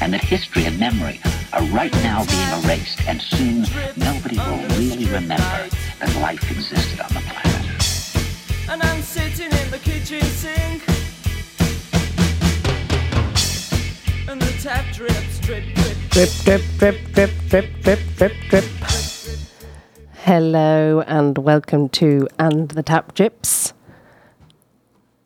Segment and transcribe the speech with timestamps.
[0.00, 1.20] and that history and memory
[1.52, 3.62] are right now being erased, and soon
[3.96, 5.68] nobody will really remember
[5.98, 8.68] that life existed on the planet.
[8.68, 10.82] And I'm sitting in the kitchen sink.
[14.28, 18.64] And the tap drips, drip, drip, Drip, drip, drip, drip, drip, drip, drip, drip.
[20.24, 23.72] Hello and welcome to And the Tap Drips.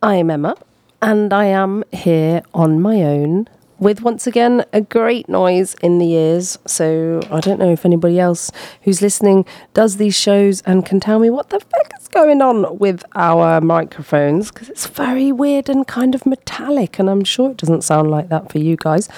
[0.02, 0.56] I'm Emma
[1.00, 3.48] and I am here on my own
[3.80, 6.58] with once again a great noise in the ears.
[6.66, 8.52] So I don't know if anybody else
[8.82, 12.78] who's listening does these shows and can tell me what the fuck is going on
[12.78, 17.56] with our microphones because it's very weird and kind of metallic, and I'm sure it
[17.56, 19.08] doesn't sound like that for you guys.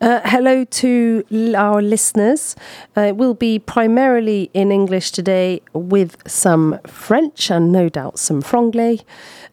[0.00, 1.24] Uh, hello to
[1.56, 2.56] our listeners.
[2.96, 8.42] Uh, it will be primarily in English today with some French and no doubt some
[8.42, 9.04] franglais.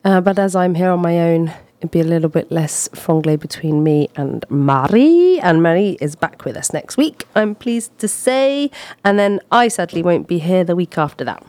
[0.04, 3.40] Uh, but as I'm here on my own, it'd be a little bit less franglais
[3.40, 5.40] between me and Marie.
[5.40, 8.72] And Marie is back with us next week, I'm pleased to say.
[9.04, 11.46] And then I sadly won't be here the week after that.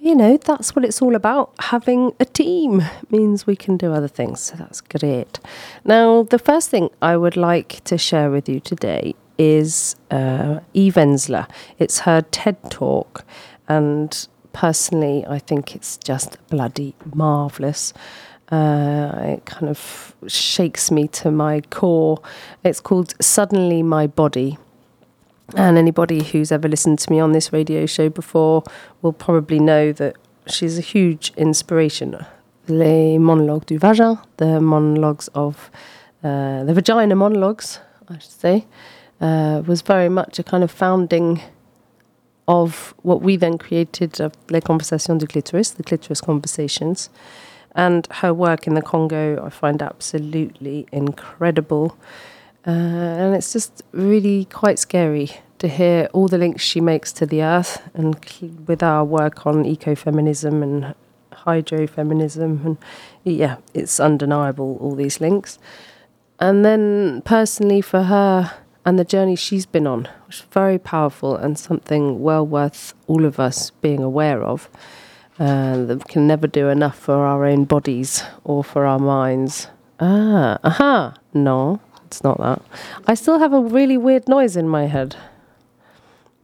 [0.00, 1.52] You know, that's what it's all about.
[1.58, 4.40] Having a team means we can do other things.
[4.40, 5.40] So that's great.
[5.84, 10.94] Now, the first thing I would like to share with you today is uh, Eve
[10.94, 11.48] Ensler.
[11.78, 13.24] It's her TED talk.
[13.68, 17.92] And personally, I think it's just bloody marvellous.
[18.50, 22.20] Uh, it kind of shakes me to my core.
[22.64, 24.58] It's called Suddenly My Body.
[25.54, 28.62] And anybody who's ever listened to me on this radio show before
[29.00, 32.16] will probably know that she's a huge inspiration.
[32.68, 35.70] Les monologues du vagin, the monologues of
[36.22, 38.66] uh, the vagina monologues, I should say,
[39.20, 41.40] uh, was very much a kind of founding
[42.46, 47.10] of what we then created of Les Conversations du Clitoris, the clitoris conversations.
[47.78, 51.96] And her work in the Congo, I find absolutely incredible.
[52.66, 52.70] Uh,
[53.22, 55.28] and it's just really quite scary
[55.60, 58.16] to hear all the links she makes to the earth and
[58.66, 60.94] with our work on ecofeminism and
[61.32, 62.64] hydrofeminism.
[62.66, 62.76] And
[63.24, 65.58] yeah, it's undeniable, all these links.
[66.40, 68.52] and then personally for her
[68.84, 73.24] and the journey she's been on, which is very powerful and something well worth all
[73.24, 74.68] of us being aware of.
[75.38, 79.68] Uh, that we can never do enough for our own bodies or for our minds.
[80.00, 82.60] Ah, aha, no, it's not that.
[83.06, 85.14] I still have a really weird noise in my head.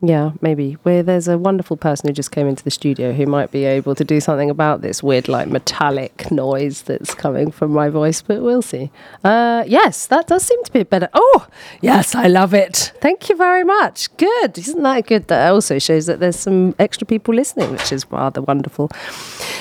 [0.07, 0.73] Yeah, maybe.
[0.83, 3.95] Where there's a wonderful person who just came into the studio who might be able
[3.95, 8.43] to do something about this weird, like metallic noise that's coming from my voice, but
[8.43, 8.91] we'll see.
[9.23, 11.09] Uh, yes, that does seem to be a better.
[11.15, 11.47] Oh,
[11.81, 12.93] yes, I love it.
[13.01, 14.15] Thank you very much.
[14.19, 14.59] Good.
[14.59, 15.29] Isn't that good?
[15.29, 18.91] That also shows that there's some extra people listening, which is rather wonderful.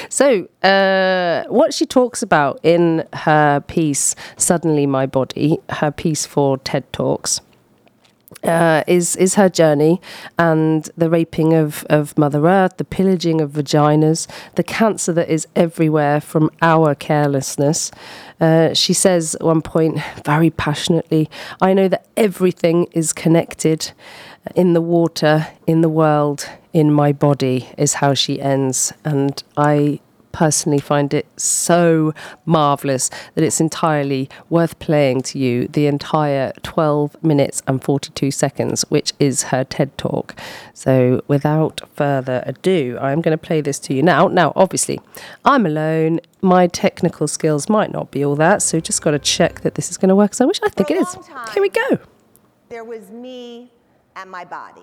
[0.09, 6.57] So, uh, what she talks about in her piece, Suddenly My Body, her piece for
[6.57, 7.39] TED Talks
[8.43, 10.01] uh, is is her journey
[10.37, 15.47] and the raping of, of Mother Earth, the pillaging of vaginas, the cancer that is
[15.55, 17.91] everywhere from our carelessness.
[18.39, 21.29] Uh, she says at one point, very passionately,
[21.61, 23.91] I know that everything is connected
[24.55, 28.91] in the water, in the world, in my body, is how she ends.
[29.05, 30.01] And I
[30.33, 32.13] personally find it so
[32.45, 38.83] marvellous that it's entirely worth playing to you the entire 12 minutes and 42 seconds,
[38.89, 40.35] which is her TED talk.
[40.73, 44.27] So, without further ado, I'm going to play this to you now.
[44.27, 44.99] Now, obviously,
[45.45, 46.19] I'm alone.
[46.41, 49.89] My technical skills might not be all that, so just got to check that this
[49.89, 50.33] is going to work.
[50.33, 51.15] So, I wish I think it is.
[51.53, 51.99] Here we go.
[52.69, 53.71] There was me
[54.15, 54.81] and my body.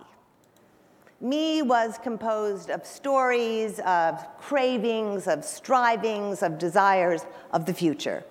[1.23, 8.25] Me was composed of stories, of cravings, of strivings, of desires of the future.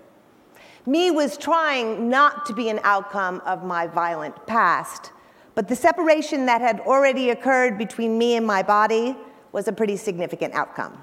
[0.88, 5.12] Me was trying not to be an outcome of my violent past,
[5.54, 9.16] but the separation that had already occurred between me and my body
[9.52, 11.00] was a pretty significant outcome.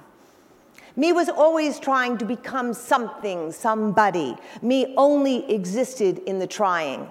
[0.96, 4.34] Me was always trying to become something, somebody.
[4.60, 7.06] Me only existed in the trying.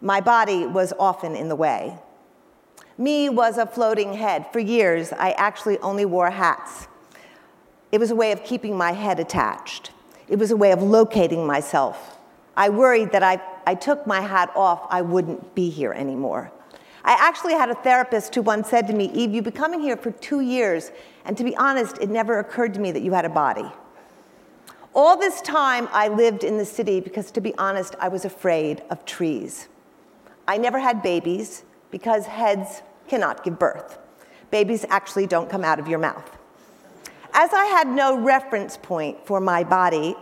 [0.00, 1.96] My body was often in the way.
[2.98, 4.46] Me was a floating head.
[4.52, 6.88] For years, I actually only wore hats.
[7.92, 9.90] It was a way of keeping my head attached.
[10.28, 12.18] It was a way of locating myself.
[12.56, 16.50] I worried that I, I took my hat off, I wouldn't be here anymore.
[17.04, 19.96] I actually had a therapist who once said to me, Eve, you've been coming here
[19.96, 20.90] for two years,
[21.24, 23.70] and to be honest, it never occurred to me that you had a body.
[24.94, 28.82] All this time, I lived in the city because, to be honest, I was afraid
[28.88, 29.68] of trees.
[30.48, 33.98] I never had babies because heads cannot give birth.
[34.50, 36.36] Babies actually don't come out of your mouth.
[37.32, 40.16] As I had no reference point for my body,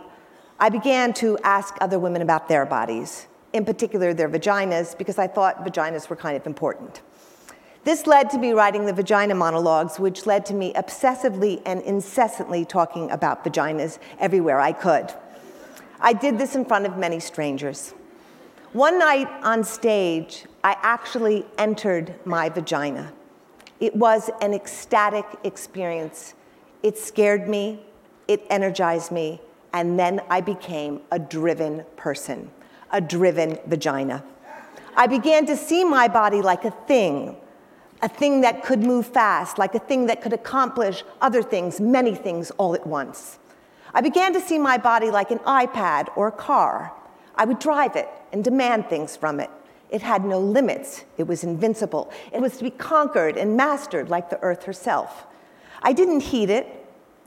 [0.59, 5.27] I began to ask other women about their bodies, in particular their vaginas, because I
[5.27, 7.01] thought vaginas were kind of important.
[7.85, 12.65] This led to me writing the vagina monologues, which led to me obsessively and incessantly
[12.65, 15.13] talking about vaginas everywhere I could.
[15.99, 17.93] I did this in front of many strangers.
[18.73, 23.13] One night on stage, I actually entered my vagina.
[23.79, 26.33] It was an ecstatic experience.
[26.81, 27.85] It scared me,
[28.27, 29.41] it energized me,
[29.73, 32.49] and then I became a driven person,
[32.89, 34.23] a driven vagina.
[34.95, 37.37] I began to see my body like a thing,
[38.01, 42.15] a thing that could move fast, like a thing that could accomplish other things, many
[42.15, 43.37] things all at once.
[43.93, 46.91] I began to see my body like an iPad or a car.
[47.35, 49.51] I would drive it and demand things from it.
[49.95, 51.05] It had no limits.
[51.17, 52.11] It was invincible.
[52.33, 55.25] It was to be conquered and mastered like the earth herself.
[55.81, 56.67] I didn't heed it.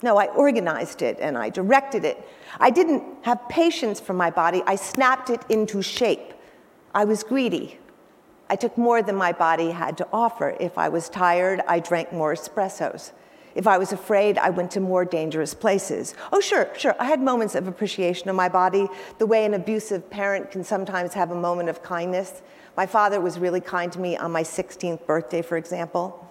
[0.02, 2.28] No, I organized it and I directed it.
[2.60, 4.62] I didn't have patience for my body.
[4.66, 6.34] I snapped it into shape.
[6.94, 7.78] I was greedy.
[8.50, 10.54] I took more than my body had to offer.
[10.60, 13.12] If I was tired, I drank more espressos.
[13.54, 16.14] If I was afraid, I went to more dangerous places.
[16.34, 16.94] Oh, sure, sure.
[16.98, 21.14] I had moments of appreciation of my body, the way an abusive parent can sometimes
[21.14, 22.42] have a moment of kindness.
[22.78, 26.24] My father was really kind to me on my 16th birthday, for example.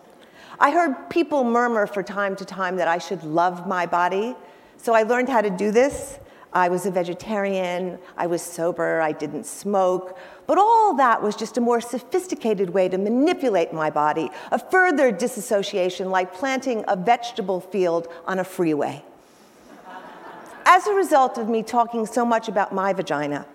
[0.61, 4.33] I heard people murmur for time to time that I should love my body,
[4.77, 6.19] so I learned how to do this.
[6.53, 10.17] I was a vegetarian, I was sober, I didn't smoke.
[10.45, 15.11] But all that was just a more sophisticated way to manipulate my body, a further
[15.11, 19.03] disassociation like planting a vegetable field on a freeway.
[20.65, 23.45] As a result of me talking so much about my vagina,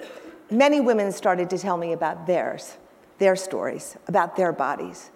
[0.50, 2.76] many women started to tell me about theirs,
[3.18, 5.10] their stories, about their bodies.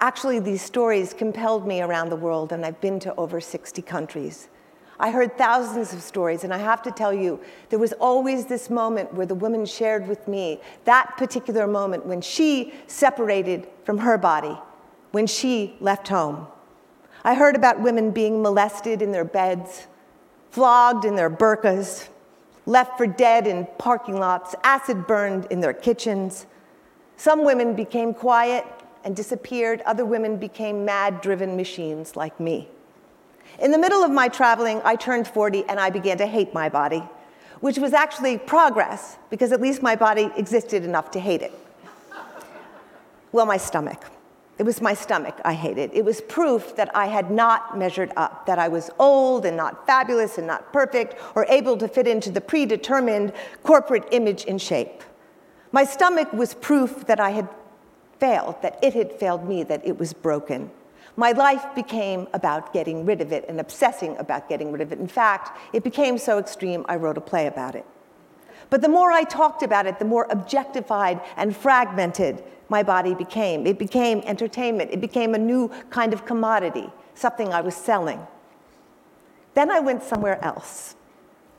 [0.00, 4.48] Actually, these stories compelled me around the world, and I've been to over 60 countries.
[4.98, 7.40] I heard thousands of stories, and I have to tell you,
[7.70, 12.20] there was always this moment where the woman shared with me that particular moment when
[12.20, 14.56] she separated from her body,
[15.10, 16.46] when she left home.
[17.24, 19.86] I heard about women being molested in their beds,
[20.50, 22.08] flogged in their burqas,
[22.66, 26.46] left for dead in parking lots, acid burned in their kitchens.
[27.16, 28.64] Some women became quiet
[29.04, 32.68] and disappeared, other women became mad driven machines like me.
[33.60, 36.68] In the middle of my traveling, I turned 40 and I began to hate my
[36.68, 37.02] body,
[37.60, 41.52] which was actually progress because at least my body existed enough to hate it.
[43.30, 44.04] Well, my stomach.
[44.58, 45.90] It was my stomach I hated.
[45.94, 49.86] It was proof that I had not measured up, that I was old and not
[49.86, 55.02] fabulous and not perfect or able to fit into the predetermined corporate image and shape.
[55.72, 57.48] My stomach was proof that I had
[58.18, 60.70] failed, that it had failed me, that it was broken.
[61.16, 64.98] My life became about getting rid of it and obsessing about getting rid of it.
[64.98, 67.86] In fact, it became so extreme, I wrote a play about it.
[68.70, 73.66] But the more I talked about it, the more objectified and fragmented my body became.
[73.66, 78.26] It became entertainment, it became a new kind of commodity, something I was selling.
[79.54, 80.96] Then I went somewhere else.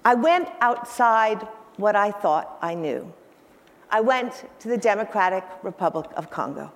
[0.06, 3.14] I went outside what I thought I knew.
[3.94, 6.72] I went to the Democratic Republic of Congo.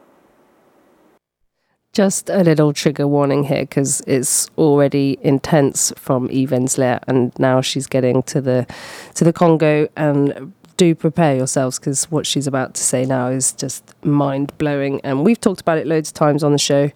[1.91, 7.59] Just a little trigger warning here because it's already intense from Eve Ensler, and now
[7.59, 8.67] she's getting to the
[9.15, 9.87] to the Congo.
[9.97, 15.01] And do prepare yourselves because what she's about to say now is just mind blowing.
[15.03, 16.91] And we've talked about it loads of times on the show,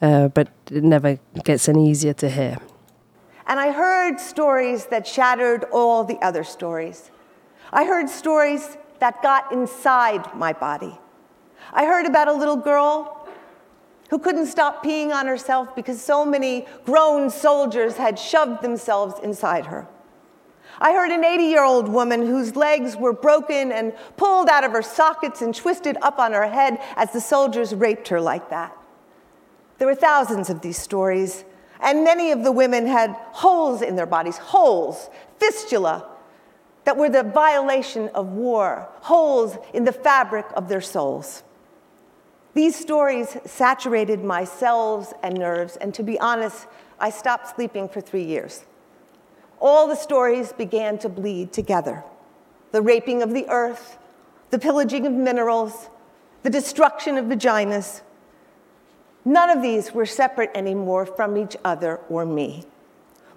[0.00, 2.58] uh, but it never gets any easier to hear.
[3.48, 7.10] And I heard stories that shattered all the other stories.
[7.72, 10.98] I heard stories that got inside my body.
[11.74, 13.28] I heard about a little girl
[14.08, 19.66] who couldn't stop peeing on herself because so many grown soldiers had shoved themselves inside
[19.66, 19.86] her.
[20.78, 24.72] I heard an 80 year old woman whose legs were broken and pulled out of
[24.72, 28.74] her sockets and twisted up on her head as the soldiers raped her like that.
[29.76, 31.44] There were thousands of these stories,
[31.78, 36.08] and many of the women had holes in their bodies, holes, fistula,
[36.84, 41.42] that were the violation of war, holes in the fabric of their souls.
[42.54, 46.66] These stories saturated my cells and nerves, and to be honest,
[47.00, 48.64] I stopped sleeping for three years.
[49.60, 52.04] All the stories began to bleed together
[52.70, 53.98] the raping of the earth,
[54.50, 55.88] the pillaging of minerals,
[56.42, 58.02] the destruction of vaginas.
[59.24, 62.64] None of these were separate anymore from each other or me.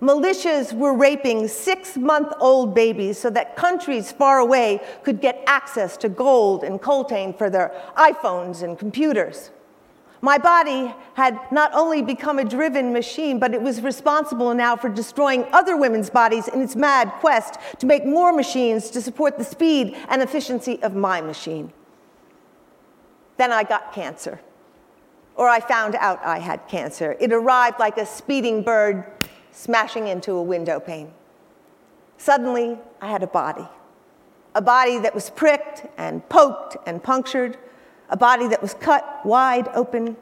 [0.01, 5.97] Militias were raping six month old babies so that countries far away could get access
[5.97, 9.49] to gold and coltan for their iPhones and computers.
[10.21, 14.89] My body had not only become a driven machine, but it was responsible now for
[14.89, 19.43] destroying other women's bodies in its mad quest to make more machines to support the
[19.43, 21.71] speed and efficiency of my machine.
[23.37, 24.41] Then I got cancer,
[25.35, 27.15] or I found out I had cancer.
[27.19, 29.05] It arrived like a speeding bird
[29.57, 31.11] smashing into a window pane.
[32.19, 33.67] Suddenly, I had a body.
[34.53, 37.57] A body that was pricked and poked and punctured,
[38.09, 40.15] a body that was cut wide open,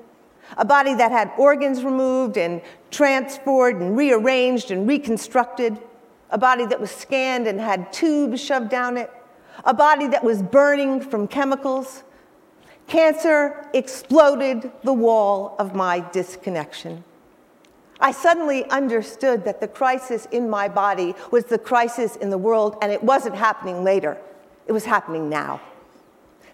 [0.58, 2.62] a body that had organs removed and
[2.92, 5.78] transferred and rearranged and reconstructed,
[6.30, 9.12] a body that was scanned and had tubes shoved down it,
[9.66, 12.04] a body that was burning from chemicals.
[12.88, 17.04] Cancer exploded the wall of my disconnection.
[18.00, 22.78] I suddenly understood that the crisis in my body was the crisis in the world,
[22.82, 24.18] and it wasn't happening later,
[24.68, 25.62] it was happening now.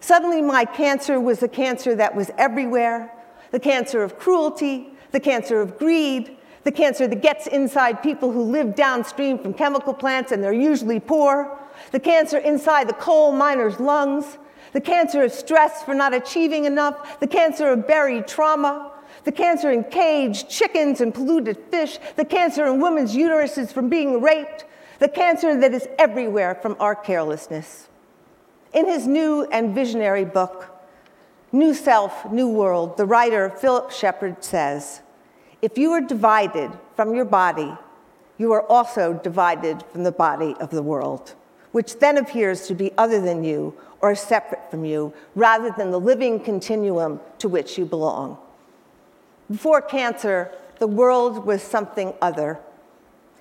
[0.00, 3.12] Suddenly, my cancer was the cancer that was everywhere.
[3.52, 8.42] The cancer of cruelty, the cancer of greed, the cancer that gets inside people who
[8.42, 11.58] live downstream from chemical plants and they're usually poor,
[11.90, 14.38] the cancer inside the coal miner's lungs,
[14.72, 18.91] the cancer of stress for not achieving enough, the cancer of buried trauma,
[19.24, 24.20] the cancer in caged chickens and polluted fish, the cancer in women's uteruses from being
[24.20, 24.64] raped,
[24.98, 27.88] the cancer that is everywhere from our carelessness.
[28.72, 30.68] In his new and visionary book,
[31.52, 35.02] New Self, New World, the writer Philip Shepherd says,
[35.60, 37.76] If you are divided from your body,
[38.38, 41.34] you are also divided from the body of the world,
[41.72, 46.00] which then appears to be other than you or separate from you, rather than the
[46.00, 48.38] living continuum to which you belong.
[49.52, 52.58] Before cancer, the world was something other.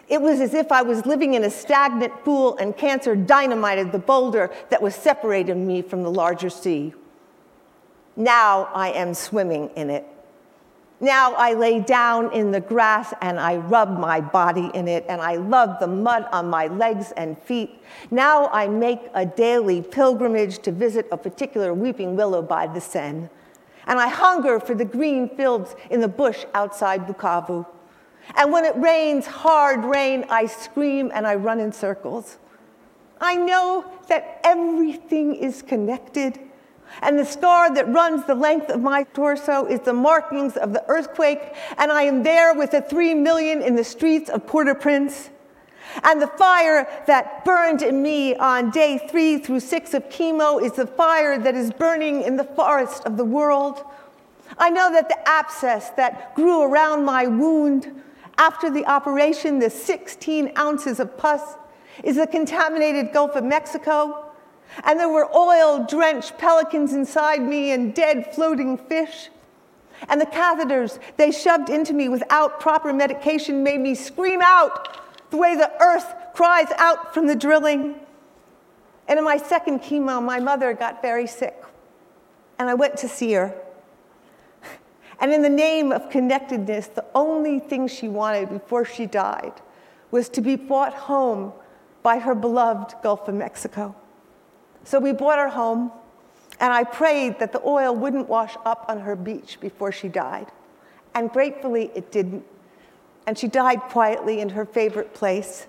[0.09, 3.99] It was as if I was living in a stagnant pool and cancer dynamited the
[3.99, 6.93] boulder that was separating me from the larger sea.
[8.17, 10.05] Now I am swimming in it.
[10.99, 15.21] Now I lay down in the grass and I rub my body in it, and
[15.21, 17.81] I love the mud on my legs and feet.
[18.11, 23.29] Now I make a daily pilgrimage to visit a particular weeping willow by the Seine
[23.87, 27.65] and I hunger for the green fields in the bush outside Bukavu.
[28.35, 32.37] And when it rains hard rain, I scream and I run in circles.
[33.19, 36.39] I know that everything is connected.
[37.01, 40.83] And the scar that runs the length of my torso is the markings of the
[40.87, 41.39] earthquake,
[41.77, 45.29] and I am there with the three million in the streets of Port au Prince.
[46.03, 50.73] And the fire that burned in me on day three through six of chemo is
[50.73, 53.83] the fire that is burning in the forest of the world.
[54.57, 58.03] I know that the abscess that grew around my wound
[58.37, 61.55] after the operation, the 16 ounces of pus,
[62.03, 64.25] is the contaminated Gulf of Mexico.
[64.85, 69.29] And there were oil drenched pelicans inside me and dead floating fish.
[70.07, 74.97] And the catheters they shoved into me without proper medication made me scream out
[75.31, 77.95] the way the earth cries out from the drilling.
[79.07, 81.63] And in my second chemo, my mother got very sick.
[82.59, 83.55] And I went to see her.
[85.19, 89.53] And in the name of connectedness, the only thing she wanted before she died
[90.09, 91.53] was to be brought home
[92.03, 93.95] by her beloved Gulf of Mexico.
[94.83, 95.91] So we brought her home,
[96.59, 100.47] and I prayed that the oil wouldn't wash up on her beach before she died.
[101.13, 102.43] And gratefully, it didn't.
[103.31, 105.65] And she died quietly in her favorite place.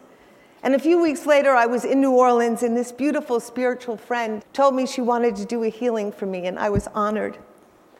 [0.64, 4.44] And a few weeks later, I was in New Orleans, and this beautiful spiritual friend
[4.52, 7.38] told me she wanted to do a healing for me, and I was honored.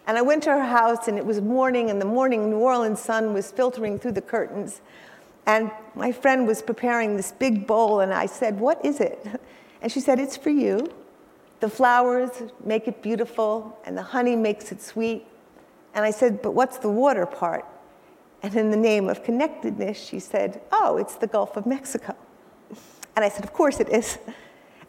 [0.09, 2.99] And I went to her house, and it was morning, and the morning New Orleans
[2.99, 4.81] sun was filtering through the curtains.
[5.47, 9.25] And my friend was preparing this big bowl, and I said, What is it?
[9.81, 10.93] And she said, It's for you.
[11.61, 12.31] The flowers
[12.65, 15.25] make it beautiful, and the honey makes it sweet.
[15.95, 17.65] And I said, But what's the water part?
[18.43, 22.17] And in the name of connectedness, she said, Oh, it's the Gulf of Mexico.
[23.15, 24.19] And I said, Of course it is.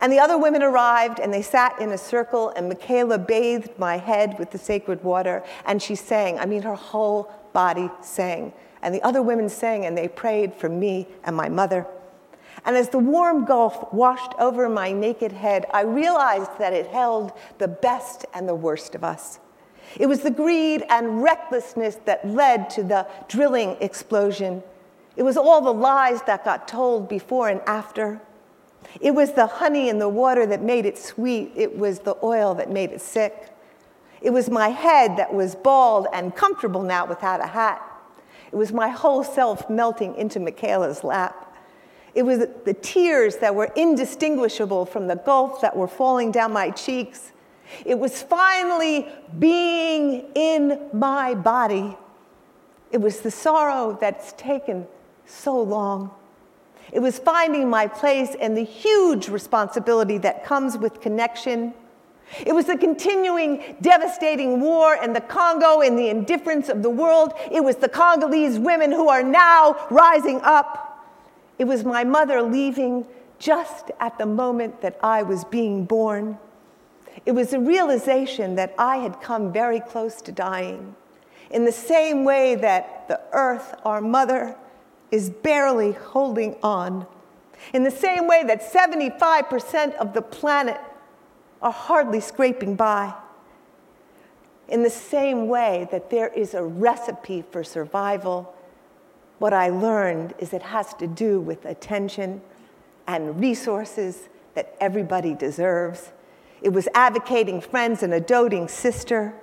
[0.01, 3.98] And the other women arrived, and they sat in a circle, and Michaela bathed my
[3.98, 6.39] head with the sacred water, and she sang.
[6.39, 8.51] I mean, her whole body sang.
[8.81, 11.88] And the other women sang, and they prayed for me and my mother.
[12.65, 17.31] And as the warm gulf washed over my naked head, I realized that it held
[17.57, 19.39] the best and the worst of us.
[20.00, 24.64] It was the greed and recklessness that led to the drilling explosion.
[25.16, 28.20] It was all the lies that got told before and after.
[29.00, 31.51] It was the honey in the water that made it sweet.
[31.56, 33.50] It was the oil that made it sick.
[34.22, 37.82] It was my head that was bald and comfortable now without a hat.
[38.51, 41.58] It was my whole self melting into Michaela's lap.
[42.16, 46.70] It was the tears that were indistinguishable from the gulf that were falling down my
[46.70, 47.32] cheeks.
[47.86, 49.07] It was finally
[49.40, 51.98] being in my body.
[52.92, 54.88] It was the sorrow that's taken
[55.25, 56.12] so long.
[56.92, 61.74] It was finding my place and the huge responsibility that comes with connection.
[62.46, 67.33] It was the continuing devastating war in the Congo and the indifference of the world.
[67.51, 71.07] It was the Congolese women who are now rising up.
[71.59, 73.05] It was my mother leaving
[73.40, 76.38] just at the moment that I was being born.
[77.26, 80.96] It was a realization that I had come very close to dying.
[81.52, 84.56] In the same way that the earth, our mother,
[85.12, 87.06] is barely holding on.
[87.74, 90.80] In the same way that 75% of the planet
[91.62, 93.14] are hardly scraping by.
[94.68, 98.54] In the same way that there is a recipe for survival
[99.44, 102.42] what I learned is it has to do with attention
[103.08, 106.14] and resources that everybody deserves.
[106.64, 109.34] It was advocating friends and a doting sister.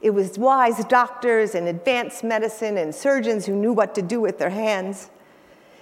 [0.00, 4.38] It was wise doctors and advanced medicine and surgeons who knew what to do with
[4.38, 5.10] their hands.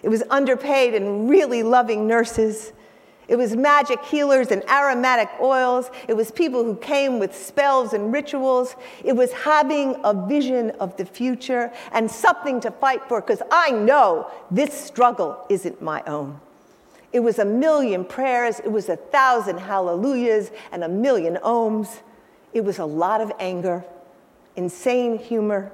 [0.02, 2.72] It was underpaid and really loving nurses.
[3.28, 5.88] It was magic healers and aromatic oils.
[6.08, 8.74] It was people who came with spells and rituals.
[9.04, 13.70] It was having a vision of the future and something to fight for because I
[13.70, 16.40] know this struggle isn't my own.
[17.12, 22.00] It was a million prayers, it was a thousand hallelujahs and a million oms.
[22.52, 23.84] It was a lot of anger,
[24.56, 25.72] insane humor,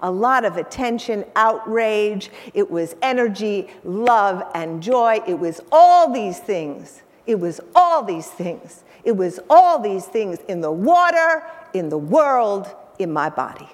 [0.00, 2.30] a lot of attention, outrage.
[2.52, 5.20] It was energy, love, and joy.
[5.26, 7.02] It was all these things.
[7.26, 8.84] It was all these things.
[9.02, 11.42] It was all these things in the water,
[11.72, 13.68] in the world, in my body.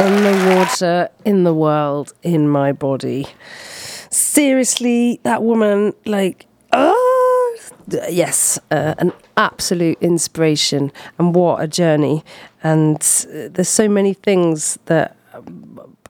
[0.00, 3.28] In the water, in the world, in my body.
[4.14, 7.56] Seriously, that woman, like, oh,
[8.08, 10.92] yes, uh, an absolute inspiration.
[11.18, 12.22] And what a journey.
[12.62, 15.16] And uh, there's so many things that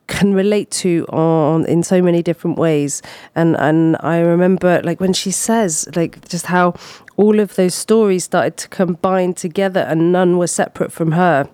[0.06, 3.00] can relate to on in so many different ways
[3.34, 6.74] and and I remember like when she says like just how
[7.16, 11.48] all of those stories started to combine together and none were separate from her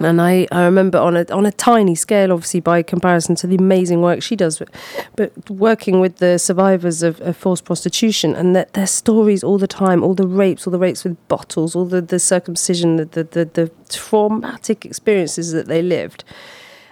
[0.00, 3.54] And I, I remember on a on a tiny scale, obviously by comparison to the
[3.54, 4.68] amazing work she does, but,
[5.14, 9.68] but working with the survivors of, of forced prostitution and their, their stories all the
[9.68, 13.24] time, all the rapes, all the rapes with bottles, all the, the circumcision, the, the,
[13.24, 16.24] the, the traumatic experiences that they lived.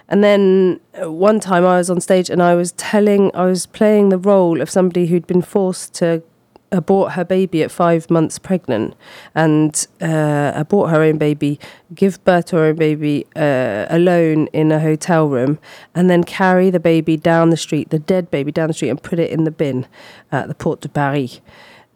[0.07, 3.65] And then uh, one time I was on stage and I was telling, I was
[3.65, 6.23] playing the role of somebody who'd been forced to
[6.73, 8.95] abort her baby at five months pregnant
[9.33, 11.59] and uh, abort her own baby,
[11.93, 15.59] give birth to her own baby uh, alone in a hotel room,
[15.95, 19.01] and then carry the baby down the street, the dead baby down the street, and
[19.01, 19.85] put it in the bin
[20.31, 21.39] at the Porte de Paris,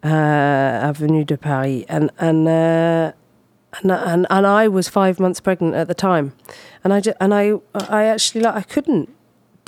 [0.03, 1.83] uh, Avenue de Paris.
[1.89, 3.11] And, and, uh,
[3.81, 6.33] and, and, and I was five months pregnant at the time.
[6.83, 9.09] And I, just, and I, I actually, like, I couldn't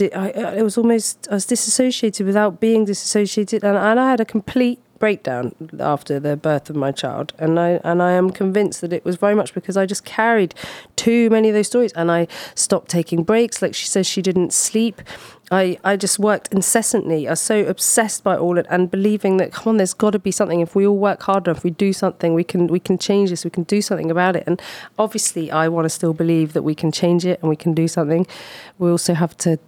[0.02, 4.26] I, it was almost I was disassociated without being disassociated, and, and I had a
[4.26, 8.94] complete breakdown after the birth of my child and I and I am convinced that
[8.94, 10.54] it was very much because I just carried
[10.96, 14.54] too many of those stories and I stopped taking breaks like she says she didn't
[14.54, 15.02] sleep
[15.52, 17.28] I, I just worked incessantly.
[17.28, 20.20] I was so obsessed by all it and believing that come on, there's got to
[20.20, 20.60] be something.
[20.60, 23.44] If we all work harder, if we do something, we can we can change this.
[23.44, 24.44] We can do something about it.
[24.46, 24.62] And
[25.00, 27.88] obviously, I want to still believe that we can change it and we can do
[27.88, 28.28] something.
[28.78, 29.60] We also have to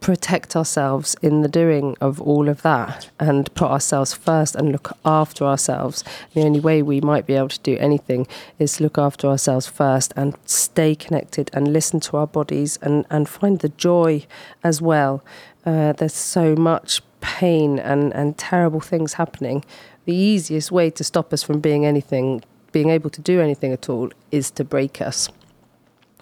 [0.00, 4.96] protect ourselves in the doing of all of that and put ourselves first and look
[5.04, 6.02] after ourselves.
[6.34, 8.26] The only way we might be able to do anything
[8.58, 13.28] is look after ourselves first and stay connected and listen to our bodies and, and
[13.28, 14.26] find the joy
[14.64, 15.22] as well.
[15.66, 19.64] Uh, there's so much pain and, and terrible things happening.
[20.06, 23.90] The easiest way to stop us from being anything, being able to do anything at
[23.90, 25.28] all, is to break us.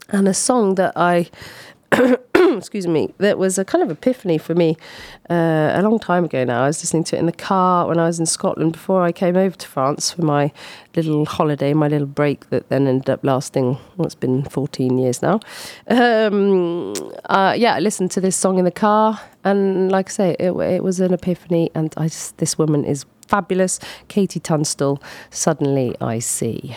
[0.08, 1.30] And a song that I
[2.56, 4.76] excuse me, that was a kind of epiphany for me
[5.30, 6.64] uh, a long time ago now.
[6.64, 9.12] I was listening to it in the car when I was in Scotland before I
[9.12, 10.52] came over to France for my
[10.96, 15.22] little holiday, my little break that then ended up lasting, well, it's been 14 years
[15.22, 15.40] now.
[15.88, 16.94] Um,
[17.26, 20.52] uh, yeah, I listened to this song in the car, and like I say, it,
[20.52, 23.78] it was an epiphany, and I just, this woman is fabulous.
[24.08, 26.76] KT Tunstall, Suddenly I See.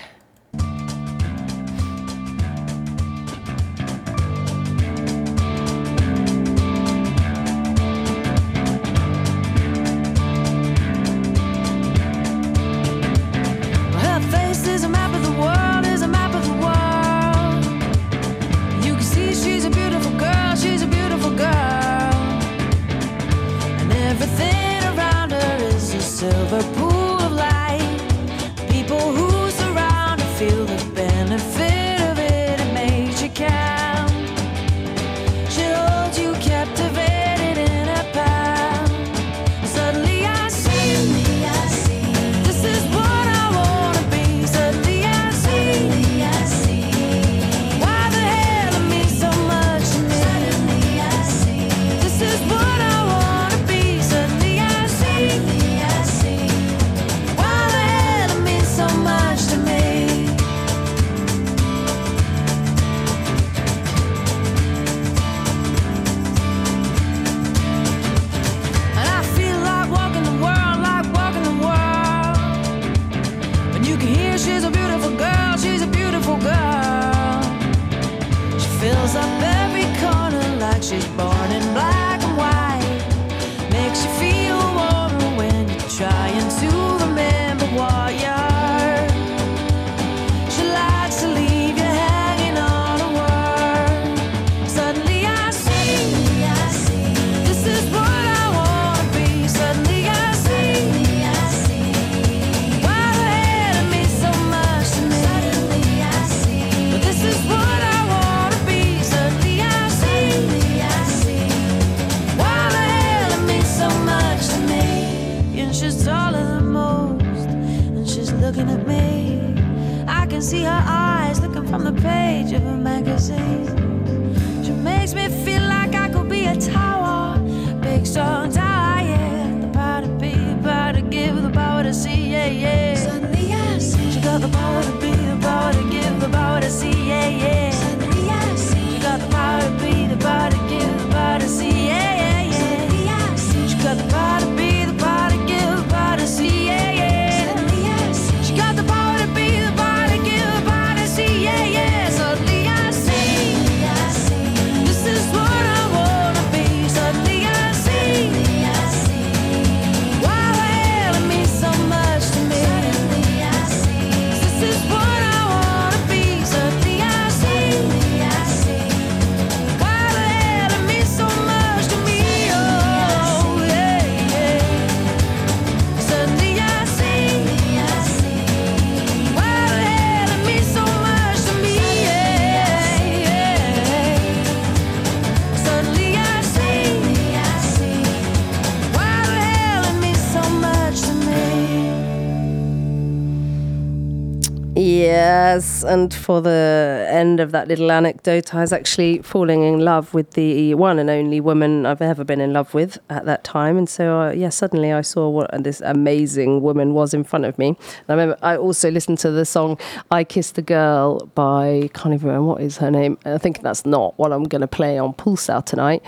[195.42, 200.14] Yes, and for the end of that little anecdote, I was actually falling in love
[200.14, 203.76] with the one and only woman I've ever been in love with at that time.
[203.76, 207.58] And so, uh, yeah, suddenly I saw what this amazing woman was in front of
[207.58, 207.70] me.
[207.70, 207.78] And
[208.08, 209.80] I remember I also listened to the song
[210.12, 213.18] I Kissed a Girl by, can't even remember what is her name.
[213.26, 216.04] I think that's not what I'm going to play on Pulsar tonight.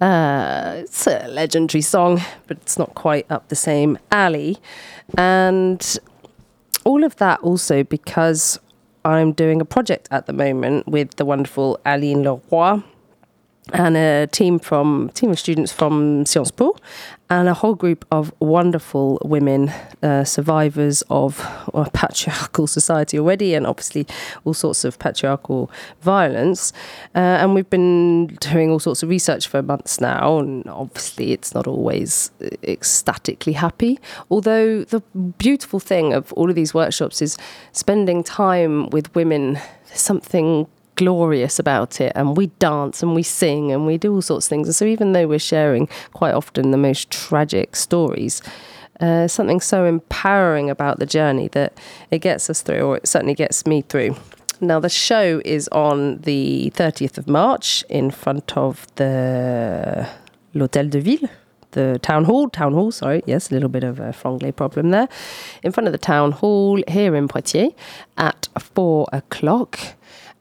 [0.00, 4.56] Uh, it's a legendary song, but it's not quite up the same alley.
[5.18, 5.98] And
[6.84, 8.58] all of that also because
[9.04, 12.82] I'm doing a project at the moment with the wonderful Aline Leroy
[13.72, 16.76] and a team from team of students from Sciences Po
[17.30, 19.68] and a whole group of wonderful women
[20.02, 21.36] uh, survivors of
[21.92, 24.06] patriarchal society already and obviously
[24.44, 26.72] all sorts of patriarchal violence.
[27.14, 31.54] Uh, and we've been doing all sorts of research for months now and obviously it's
[31.54, 32.30] not always
[32.62, 33.98] ecstatically happy.
[34.30, 35.00] Although the
[35.36, 37.36] beautiful thing of all of these workshops is
[37.72, 40.66] spending time with women there's something
[40.98, 44.50] glorious about it and we dance and we sing and we do all sorts of
[44.50, 48.42] things and so even though we're sharing quite often the most tragic stories
[49.00, 51.72] uh, something so empowering about the journey that
[52.10, 54.14] it gets us through or it certainly gets me through
[54.60, 60.08] now the show is on the 30th of March in front of the
[60.52, 61.28] l'Hôtel de Ville
[61.72, 65.08] the town hall, town hall, sorry, yes, a little bit of a franglais problem there,
[65.62, 67.72] in front of the town hall here in Poitiers
[68.16, 69.78] at four o'clock.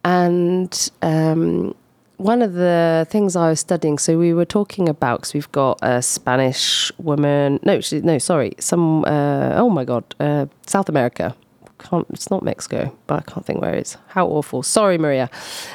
[0.03, 1.75] And um,
[2.17, 5.79] one of the things I was studying, so we were talking about, because we've got
[5.81, 11.35] a Spanish woman, no, she, no, sorry, some, uh, oh my God, uh, South America.
[11.79, 13.97] Can't, it's not Mexico, but I can't think where it is.
[14.07, 14.63] How awful.
[14.63, 15.29] Sorry, Maria.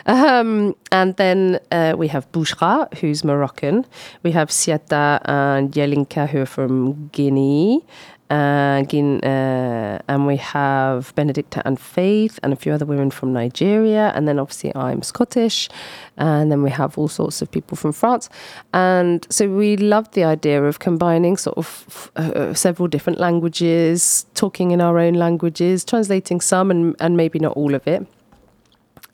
[0.06, 3.86] Um, and then uh, we have Bouchra, who's Moroccan.
[4.24, 7.86] We have Siata and Yelinka, who are from Guinea
[8.30, 14.12] uh, uh, and we have Benedicta and Faith and a few other women from Nigeria.
[14.14, 15.68] And then obviously I'm Scottish.
[16.16, 18.28] And then we have all sorts of people from France.
[18.72, 24.70] And so we loved the idea of combining sort of uh, several different languages, talking
[24.70, 28.06] in our own languages, translating some and, and maybe not all of it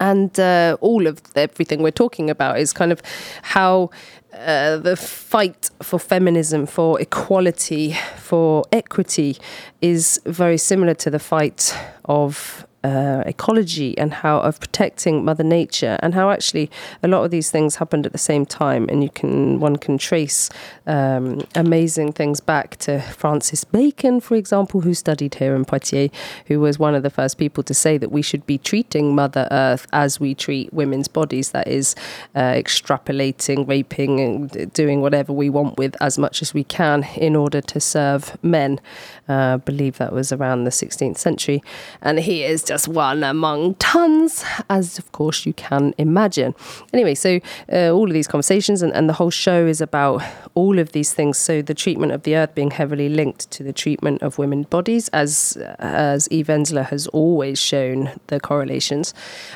[0.01, 3.03] and uh, all of everything we're talking about is kind of
[3.43, 3.91] how
[4.39, 9.37] uh, the fight for feminism, for equality, for equity
[9.81, 15.99] is very similar to the fight of uh, ecology and how of protecting Mother Nature
[16.01, 16.71] and how actually
[17.03, 19.99] a lot of these things happened at the same time, and you can one can
[19.99, 20.49] trace
[20.87, 26.11] um, amazing things back to Francis Bacon, for example, who studied here in Poitiers,
[26.47, 29.49] who was one of the first people to say that we should be treating Mother
[29.51, 31.95] Earth as we treat women's bodies, that is,
[32.35, 37.35] uh, extrapolating, raping, and doing whatever we want with as much as we can in
[37.35, 38.81] order to serve men.
[39.29, 41.63] Uh, I believe that was around the 16th century,
[42.01, 46.55] and he is just one among tons, as of course you can imagine.
[46.93, 47.41] Anyway, so
[47.73, 50.23] uh, all of these conversations and, and the whole show is about
[50.55, 51.39] all of these things.
[51.39, 55.09] So the treatment of the earth being heavily linked to the treatment of women's bodies,
[55.09, 59.15] as as Eve Ensler has always shown the correlations.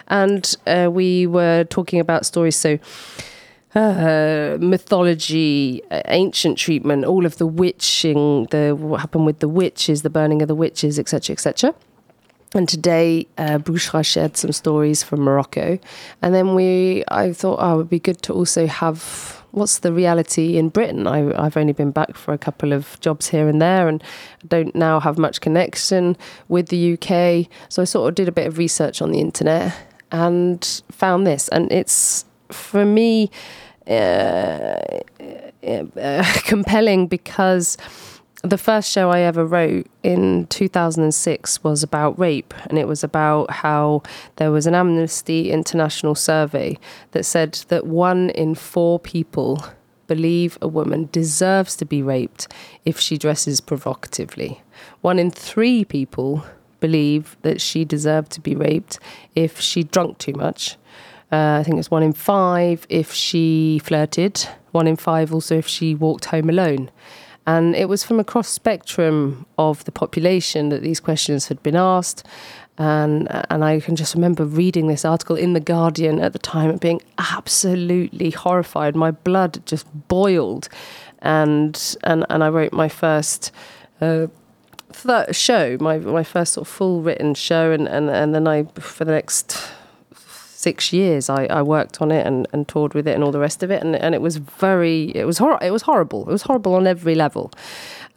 [0.09, 2.57] And uh, we were talking about stories.
[2.57, 2.79] So.
[3.75, 10.03] Uh, mythology, uh, ancient treatment, all of the witching, the what happened with the witches,
[10.03, 11.75] the burning of the witches, etc., etc.
[12.55, 15.79] And today, uh, Bouchra shared some stories from Morocco.
[16.21, 19.93] And then we, I thought, oh, it would be good to also have what's the
[19.93, 21.07] reality in Britain.
[21.07, 24.03] I, I've only been back for a couple of jobs here and there, and
[24.49, 26.17] don't now have much connection
[26.49, 27.49] with the UK.
[27.69, 29.75] So I sort of did a bit of research on the internet
[30.11, 31.49] and found this.
[31.49, 33.31] And it's, for me,
[33.87, 34.79] uh,
[35.65, 37.77] uh compelling because
[38.43, 43.51] the first show I ever wrote in 2006 was about rape, and it was about
[43.51, 44.03] how
[44.37, 46.77] there was an Amnesty International survey
[47.13, 49.65] that said that one in four people
[50.09, 52.49] believe a woman deserves to be raped
[52.85, 54.61] if she dresses provocatively.
[55.01, 56.45] One in three people
[56.81, 58.99] believe that she deserved to be raped
[59.37, 60.77] if she drunk too much.
[61.31, 65.69] Uh, I think it's one in five if she flirted, one in five also if
[65.69, 66.91] she walked home alone.
[67.47, 71.77] And it was from a cross spectrum of the population that these questions had been
[71.77, 72.25] asked.
[72.79, 76.71] And, and I can just remember reading this article in The Guardian at the time
[76.71, 78.97] and being absolutely horrified.
[78.97, 80.69] My blood just boiled.
[81.19, 83.53] And, and, and I wrote my first
[84.01, 84.29] uh,
[85.33, 87.73] show, my, my first sort of full written show.
[87.73, 89.61] And, and, and then I, for the next
[90.63, 93.41] six years I, I worked on it and, and toured with it and all the
[93.41, 93.83] rest of it.
[93.83, 96.23] And, and it was very it was hor- it was horrible.
[96.29, 97.51] It was horrible on every level.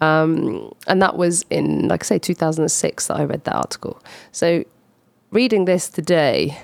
[0.01, 4.01] Um, and that was in like I say 2006 that I read that article.
[4.31, 4.63] So
[5.31, 6.57] reading this today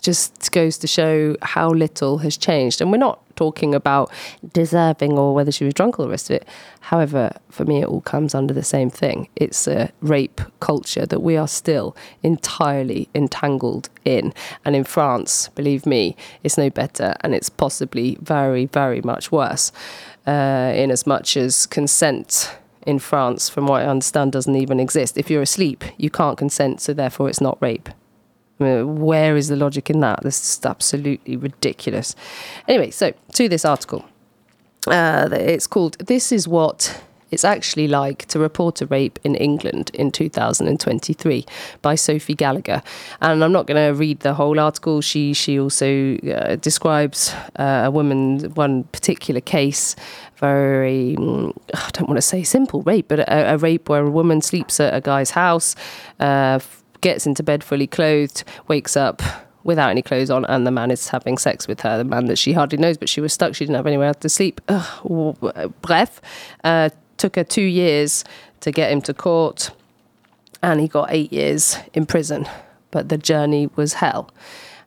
[0.00, 2.80] just goes to show how little has changed.
[2.80, 4.10] And we're not talking about
[4.52, 6.48] deserving or whether she was drunk or the rest of it.
[6.80, 9.28] However, for me, it all comes under the same thing.
[9.36, 14.34] It's a rape culture that we are still entirely entangled in.
[14.64, 19.72] And in France, believe me, it's no better and it's possibly very, very much worse.
[20.26, 25.18] Uh, in as much as consent in France, from what I understand, doesn't even exist.
[25.18, 27.88] If you're asleep, you can't consent, so therefore it's not rape.
[28.60, 30.22] Where is the logic in that?
[30.22, 32.14] This is absolutely ridiculous.
[32.68, 34.04] Anyway, so to this article.
[34.86, 39.90] Uh, it's called This is What It's Actually Like to Report a Rape in England
[39.92, 41.44] in 2023
[41.82, 42.82] by Sophie Gallagher.
[43.20, 45.02] And I'm not going to read the whole article.
[45.02, 49.96] She, she also uh, describes uh, a woman, one particular case,
[50.36, 54.10] very, mm, I don't want to say simple rape, but a, a rape where a
[54.10, 55.76] woman sleeps at a guy's house.
[57.00, 59.22] Gets into bed fully clothed, wakes up
[59.62, 62.38] without any clothes on, and the man is having sex with her, the man that
[62.38, 63.54] she hardly knows, but she was stuck.
[63.54, 64.60] She didn't have anywhere else to sleep.
[64.68, 66.20] Ugh, bref,
[66.64, 68.24] uh, took her two years
[68.60, 69.70] to get him to court,
[70.62, 72.48] and he got eight years in prison.
[72.90, 74.30] But the journey was hell.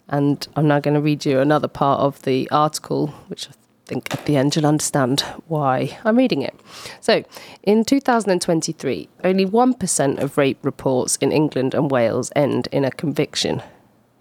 [0.10, 3.54] And I'm now going to read you another part of the article, which I
[3.86, 6.58] think at the end you'll understand why I'm reading it.
[7.02, 7.24] So,
[7.64, 13.62] in 2023, only 1% of rape reports in England and Wales end in a conviction.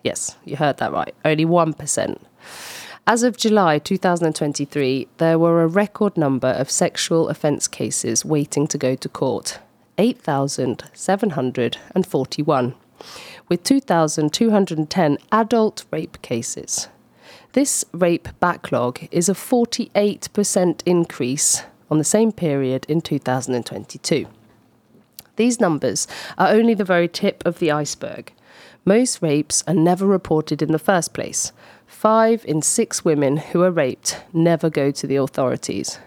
[0.02, 1.14] Yes, you heard that right.
[1.24, 2.20] Only 1%.
[3.06, 8.78] As of July 2023, there were a record number of sexual offence cases waiting to
[8.78, 9.58] go to court
[9.98, 12.74] 8,741,
[13.48, 16.88] with 2,210 adult rape cases.
[17.52, 24.26] This rape backlog is a 48% increase on the same period in 2022.
[25.36, 28.32] These numbers are only the very tip of the iceberg.
[28.86, 31.52] Most rapes are never reported in the first place.
[31.86, 35.98] Five in six women who are raped never go to the authorities.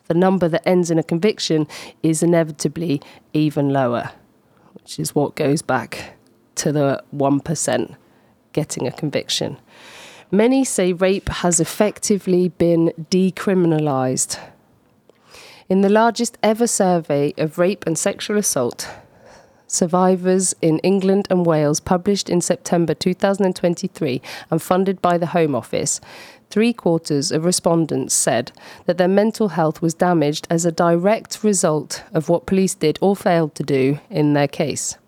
[0.07, 1.67] The number that ends in a conviction
[2.03, 3.01] is inevitably
[3.33, 4.11] even lower
[4.85, 6.15] which is what goes back
[6.57, 7.97] to the 1%
[8.53, 9.57] getting a conviction
[10.35, 14.37] Many say rape has effectively been decriminalised.
[15.69, 18.91] In the largest ever survey of rape and sexual assault,
[19.69, 24.21] survivors in England and Wales, published in September 2023
[24.51, 26.01] and funded by the Home Office,
[26.51, 28.51] three quarters of respondents said
[28.87, 33.15] that their mental health was damaged as a direct result of what police did or
[33.15, 34.99] failed to do in their case.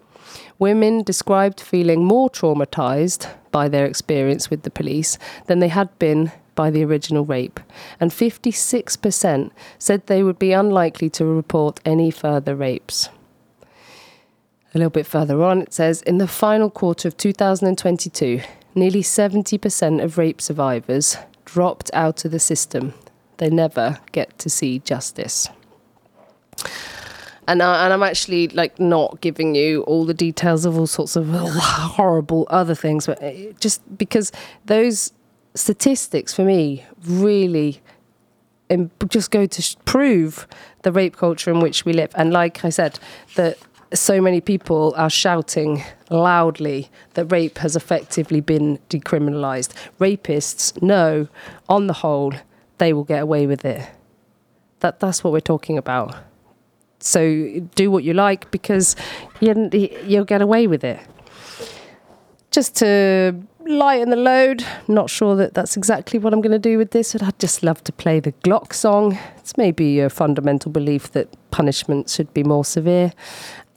[0.58, 6.32] Women described feeling more traumatised by their experience with the police than they had been
[6.54, 7.60] by the original rape,
[8.00, 13.10] and 56% said they would be unlikely to report any further rapes.
[14.74, 18.40] A little bit further on, it says In the final quarter of 2022,
[18.74, 22.94] nearly 70% of rape survivors dropped out of the system.
[23.36, 25.48] They never get to see justice
[27.48, 31.16] and I, and I'm actually like not giving you all the details of all sorts
[31.16, 34.32] of horrible other things, but eh, just because
[34.64, 35.12] those
[35.54, 37.80] statistics for me really
[39.08, 40.46] just go to prove
[40.82, 42.10] the rape culture in which we live.
[42.16, 42.98] And like I said,
[43.36, 43.58] that
[43.94, 49.72] so many people are shouting loudly that rape has effectively been decriminalised.
[50.00, 51.28] Rapists know,
[51.68, 52.32] on the whole,
[52.78, 53.88] they will get away with it.
[54.80, 56.16] That that's what we're talking about.
[57.06, 58.96] So do what you like because
[59.40, 59.70] you,
[60.04, 60.98] you'll get away with it.
[62.50, 63.34] Just to
[63.66, 67.12] lighten the load, not sure that that's exactly what I'm going to do with this,
[67.12, 69.18] but I'd just love to play the Glock song.
[69.36, 73.12] It's maybe a fundamental belief that punishment should be more severe.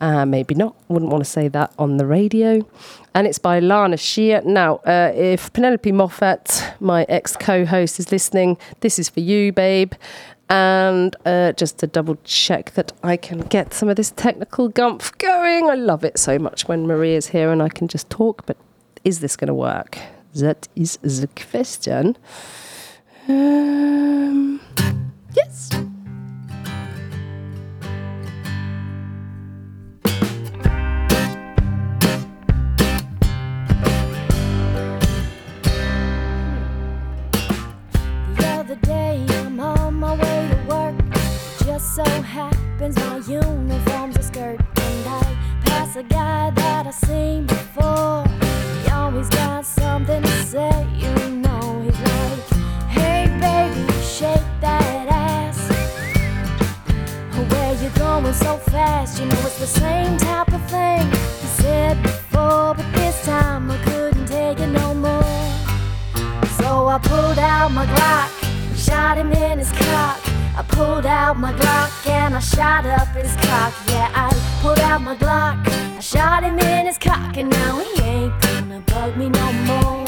[0.02, 0.76] Uh, maybe not.
[0.88, 2.66] Wouldn't want to say that on the radio.
[3.14, 4.46] And it's by Lana Shia.
[4.46, 9.52] Now, uh, if Penelope Moffat, my ex co host, is listening, this is for you,
[9.52, 9.94] babe.
[10.50, 15.16] And uh, just to double check that I can get some of this technical gumph
[15.20, 15.70] going.
[15.70, 18.58] I love it so much when Maria's here and I can just talk, but
[19.04, 20.00] is this going to work?
[20.36, 22.18] That is the question.
[23.28, 24.60] Um,
[25.36, 25.70] yes.
[42.80, 48.24] Happens, my uniform's a skirt, and I pass a guy that I've seen before.
[48.84, 51.82] He always got something to say, you know.
[51.82, 52.40] He's like,
[52.88, 55.60] Hey baby, shake that ass.
[57.34, 59.20] Oh, where you going so fast?
[59.20, 61.06] You know it's the same type of thing
[61.42, 65.24] he said before, but this time I couldn't take it no more.
[66.60, 70.20] So I pulled out my Glock, shot him in his cock.
[70.56, 71.99] I pulled out my Glock
[72.40, 73.74] I shot up his cock.
[73.88, 74.32] Yeah, I
[74.62, 78.80] pulled out my Glock, I shot him in his cock, and now he ain't gonna
[78.88, 80.06] bug me no more.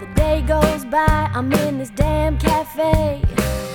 [0.00, 3.22] The day goes by, I'm in this damn cafe,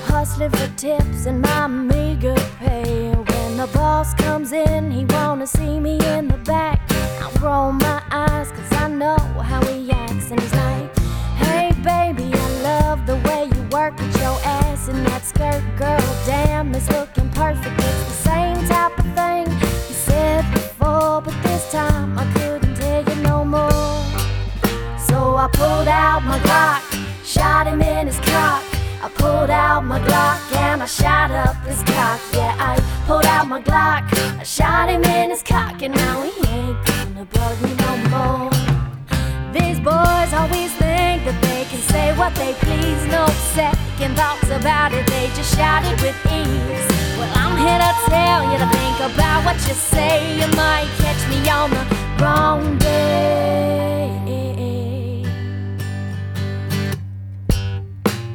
[0.06, 3.12] hustling for tips and my meager pay.
[3.12, 6.82] When the boss comes in, he wanna see me in the back.
[6.90, 10.99] I roll my eyes, cause I know how he acts, and he's like,
[13.72, 16.00] work with your ass in that skirt, girl.
[16.26, 17.76] Damn, it's looking perfect.
[17.78, 19.46] It's the same type of thing
[19.88, 23.94] he said before, but this time I couldn't take it no more.
[24.98, 26.82] So I pulled out my Glock,
[27.24, 28.64] shot him in his cock.
[29.02, 32.20] I pulled out my Glock and I shot up his cock.
[32.34, 34.04] Yeah, I pulled out my Glock,
[34.40, 38.50] I shot him in his cock, and now he ain't gonna bug me no more.
[39.54, 45.06] These boys always think that can say what they please, no second thoughts about it,
[45.06, 46.88] they just shout it with ease.
[47.16, 50.36] Well, I'm here to tell you to think about what you say.
[50.40, 51.86] You might catch me on the
[52.24, 53.30] wrong day.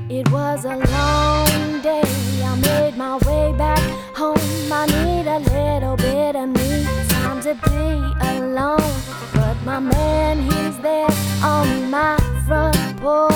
[0.08, 2.02] It was a long day.
[2.44, 3.82] I made my way back
[4.14, 4.38] home.
[4.70, 8.94] I need a little bit of me time to be alone.
[9.34, 11.10] But my man, he's there
[11.42, 12.16] on my
[12.46, 13.34] front porch.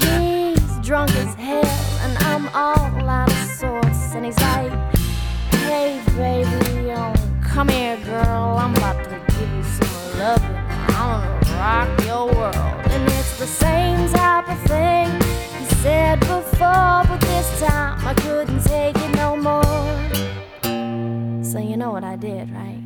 [0.00, 4.14] He's drunk as hell, and I'm all out of sorts.
[4.14, 4.72] And he's like,
[5.68, 8.56] Hey, baby, um, come here, girl.
[8.62, 10.56] I'm about to give you some loving.
[10.88, 12.80] I'm gonna rock your world.
[12.94, 15.08] And it's the same type of thing
[15.58, 19.88] he said before, but this time I couldn't take it no more.
[21.44, 22.82] So you know what I did, right?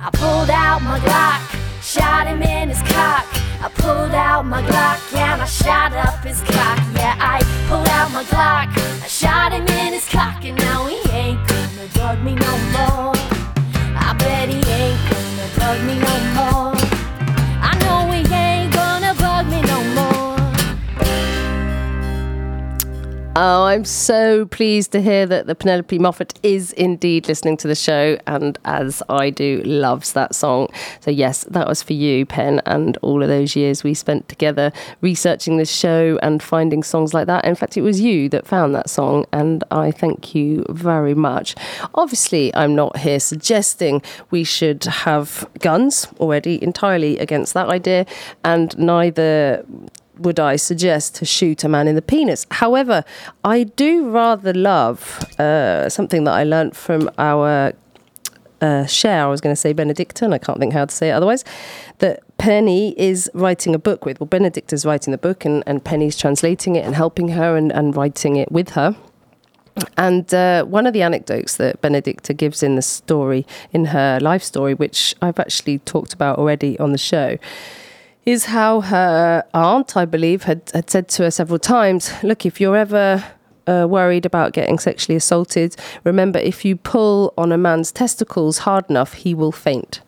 [0.00, 1.40] I pulled out my Glock,
[1.80, 3.43] shot him in his cock.
[3.64, 6.78] I pulled out my Glock and I shot up his cock.
[6.96, 8.68] Yeah, I pulled out my Glock,
[9.02, 13.14] I shot him in his cock, and now he ain't gonna bug me no more.
[13.96, 16.73] I bet he ain't gonna bug me no more.
[23.36, 27.74] Oh, I'm so pleased to hear that the Penelope Moffat is indeed listening to the
[27.74, 30.68] show and, as I do, loves that song.
[31.00, 34.70] So, yes, that was for you, Pen, and all of those years we spent together
[35.00, 37.44] researching this show and finding songs like that.
[37.44, 41.56] In fact, it was you that found that song, and I thank you very much.
[41.96, 48.06] Obviously, I'm not here suggesting we should have guns already, entirely against that idea,
[48.44, 49.66] and neither
[50.18, 52.46] would I suggest to shoot a man in the penis.
[52.50, 53.04] However,
[53.42, 57.74] I do rather love uh, something that I learnt from our
[58.60, 58.86] uh.
[59.04, 61.44] I was going to say Benedicta, and I can't think how to say it otherwise.
[61.98, 64.20] That Penny is writing a book with.
[64.20, 67.94] Well, Benedicta's writing the book, and, and Penny's translating it and helping her and, and
[67.94, 68.96] writing it with her.
[69.96, 74.42] And uh, one of the anecdotes that Benedicta gives in the story, in her life
[74.42, 77.38] story, which I've actually talked about already on the show,
[78.26, 82.60] is how her aunt, I believe, had, had said to her several times Look, if
[82.60, 83.24] you're ever
[83.66, 88.88] uh, worried about getting sexually assaulted, remember if you pull on a man's testicles hard
[88.88, 90.00] enough, he will faint.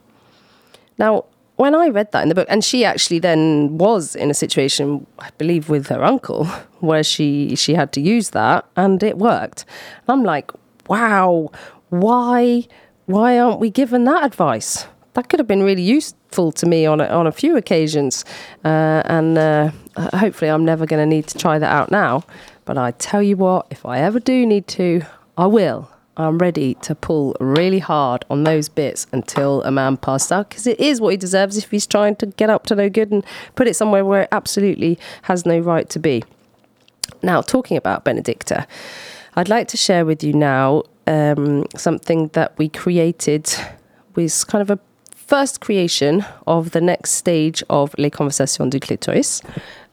[0.99, 1.25] Now,
[1.57, 5.07] when I read that in the book, and she actually then was in a situation,
[5.19, 6.45] I believe, with her uncle,
[6.81, 9.65] where she she had to use that, and it worked.
[10.07, 10.51] And I'm like,
[10.89, 11.51] wow,
[11.89, 12.67] why
[13.07, 14.87] why aren't we given that advice?
[15.17, 18.23] That could have been really useful to me on a, on a few occasions,
[18.67, 22.25] uh, and uh, hopefully, I'm never going to need to try that out now.
[22.67, 25.01] But I tell you what, if I ever do need to,
[25.39, 25.91] I will.
[26.19, 30.67] I'm ready to pull really hard on those bits until a man passes out because
[30.67, 33.25] it is what he deserves if he's trying to get up to no good and
[33.55, 36.25] put it somewhere where it absolutely has no right to be.
[37.23, 38.67] Now, talking about Benedicta,
[39.35, 43.51] I'd like to share with you now um, something that we created
[44.15, 44.79] was kind of a
[45.27, 49.43] first creation of the next stage of Les Conversations du Clitoris,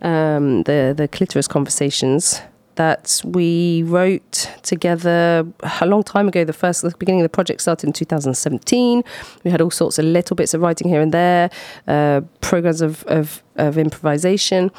[0.01, 2.41] um, the, the clitoris conversations
[2.75, 5.45] that we wrote together
[5.81, 6.43] a long time ago.
[6.43, 9.03] The first, the beginning of the project started in 2017.
[9.43, 11.49] We had all sorts of little bits of writing here and there,
[11.87, 14.71] uh, programs of, of of improvisation.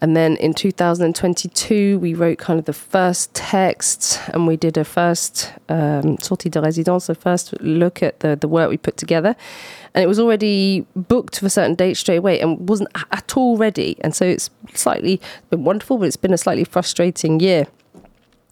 [0.00, 4.84] And then in 2022, we wrote kind of the first text and we did a
[4.84, 9.36] first um, sortie de résidence, the first look at the, the work we put together.
[9.94, 13.56] And it was already booked for a certain date straight away and wasn't at all
[13.56, 13.96] ready.
[14.00, 15.20] And so it's slightly
[15.50, 17.66] been wonderful, but it's been a slightly frustrating year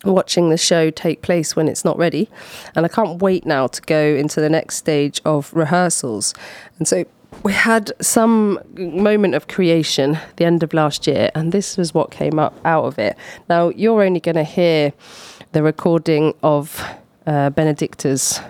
[0.05, 2.29] watching the show take place when it's not ready.
[2.75, 6.35] And I can't wait now to go into the next stage of rehearsals.
[6.79, 7.05] And so
[7.43, 12.11] we had some moment of creation the end of last year, and this was what
[12.11, 13.17] came up out of it.
[13.49, 14.93] Now, you're only going to hear
[15.53, 16.83] the recording of
[17.27, 18.41] uh, Benedicta's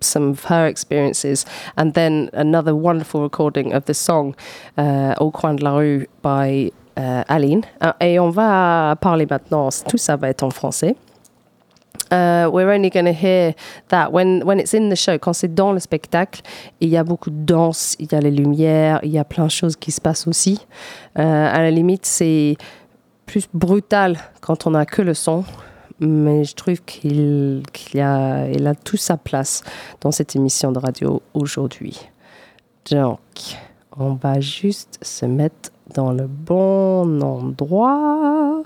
[0.00, 1.44] some of her experiences,
[1.76, 4.34] and then another wonderful recording of the song
[4.76, 7.64] uh, Au coin de la rue by uh, Aline.
[7.80, 10.96] Uh, et on va parler maintenant, tout ça va être en français.
[12.10, 13.54] We're only going to hear
[13.88, 16.40] that when, when it's in the show, quand c'est dans le spectacle,
[16.80, 19.44] il y a beaucoup de danse, il y a les lumières, il y a plein
[19.44, 20.66] de choses qui se passent aussi.
[21.14, 22.56] À la limite, c'est
[23.26, 25.44] plus brutal quand on n'a que le son,
[26.00, 29.62] mais je trouve qu'il qu a, il a toute sa place
[30.00, 31.98] dans cette émission de radio aujourd'hui.
[32.90, 33.20] Donc,
[33.96, 38.62] on va juste se mettre dans le bon endroit.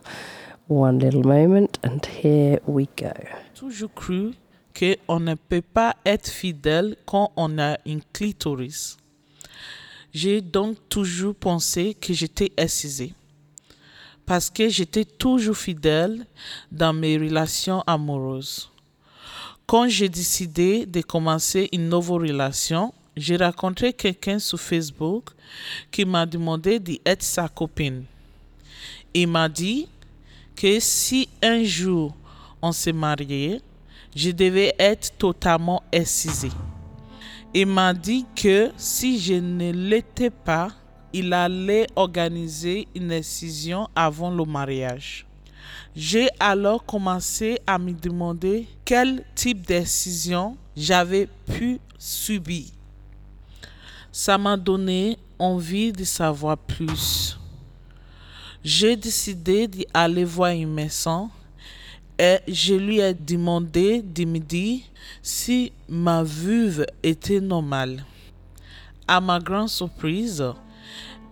[0.68, 3.08] One little moment, and here we go.
[3.54, 4.32] Toujours cru
[4.78, 8.96] qu'on ne peut pas être fidèle quand on a une clitoris.
[10.12, 13.14] J'ai donc toujours pensé que j'étais excisée.
[14.26, 16.26] Parce que j'étais toujours fidèle
[16.70, 18.70] dans mes relations amoureuses.
[19.66, 25.30] Quand j'ai décidé de commencer une nouvelle relation, j'ai rencontré quelqu'un sur Facebook
[25.90, 28.04] qui m'a demandé d'être sa copine.
[29.14, 29.88] Il m'a dit
[30.56, 32.14] que si un jour
[32.62, 33.60] on se mariait,
[34.14, 36.52] je devais être totalement excisée.
[37.54, 40.68] Il m'a dit que si je ne l'étais pas,
[41.12, 45.26] il allait organiser une excision avant le mariage.
[45.94, 52.64] J'ai alors commencé à me demander quel type d'excision j'avais pu subir.
[54.10, 57.38] Ça m'a donné envie de savoir plus.
[58.64, 61.28] J'ai décidé d'aller voir une maison
[62.18, 64.80] et je lui ai demandé de me dire
[65.20, 68.04] si ma vulve était normale.
[69.08, 70.44] À ma grande surprise,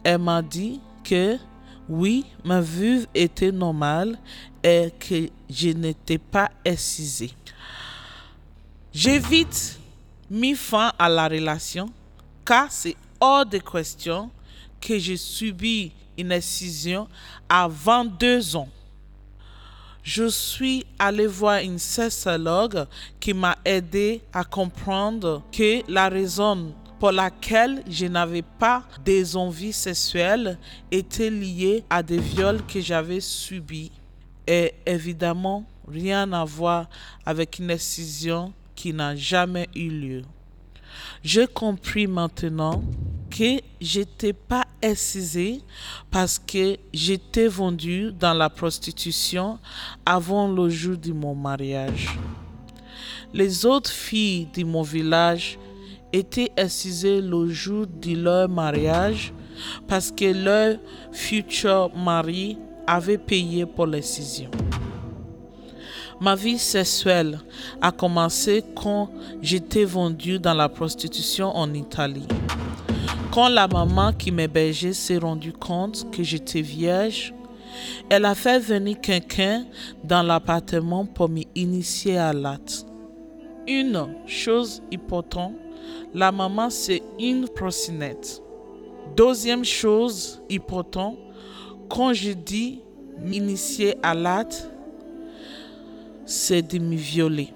[0.05, 1.38] elle m'a dit que
[1.88, 4.18] oui, ma vulve était normale
[4.62, 7.32] et que je n'étais pas excisée.
[8.92, 9.78] J'ai vite
[10.30, 11.90] mis fin à la relation
[12.44, 14.30] car c'est hors de question
[14.80, 17.09] que j'ai subi une excision
[17.48, 18.68] à 22 ans.
[20.03, 22.86] Je suis allé voir une sexologue
[23.18, 29.72] qui m'a aidé à comprendre que la raison pour laquelle je n'avais pas des envies
[29.72, 30.59] sexuelles
[30.90, 33.90] était liée à des viols que j'avais subis
[34.46, 36.90] et évidemment rien à voir
[37.24, 40.22] avec une excision qui n'a jamais eu lieu.
[41.24, 42.82] J'ai compris maintenant
[43.30, 45.62] que j'étais pas excisée
[46.11, 49.59] parce que j'étais vendue dans la prostitution
[50.05, 52.09] avant le jour de mon mariage.
[53.32, 55.59] Les autres filles de mon village
[56.12, 59.32] étaient excisées le jour de leur mariage
[59.86, 60.76] parce que leur
[61.12, 64.50] futur mari avait payé pour l'excision.
[66.20, 67.40] Ma vie sexuelle
[67.80, 72.26] a commencé quand j'étais vendue dans la prostitution en Italie.
[73.32, 77.32] Quand la maman qui m'hébergeait s'est rendue compte que j'étais vierge,
[78.11, 79.64] elle a fait venir quelqu'un
[80.04, 82.84] dans l'appartement pour m'initier à l'acte.
[83.66, 85.54] Une chose importante,
[86.14, 88.43] la maman c'est une procinette.
[89.16, 91.16] Deuxième chose importante,
[91.88, 92.80] quand je dis
[93.18, 94.70] m'initier à l'acte,
[96.24, 97.49] c'est de me violer.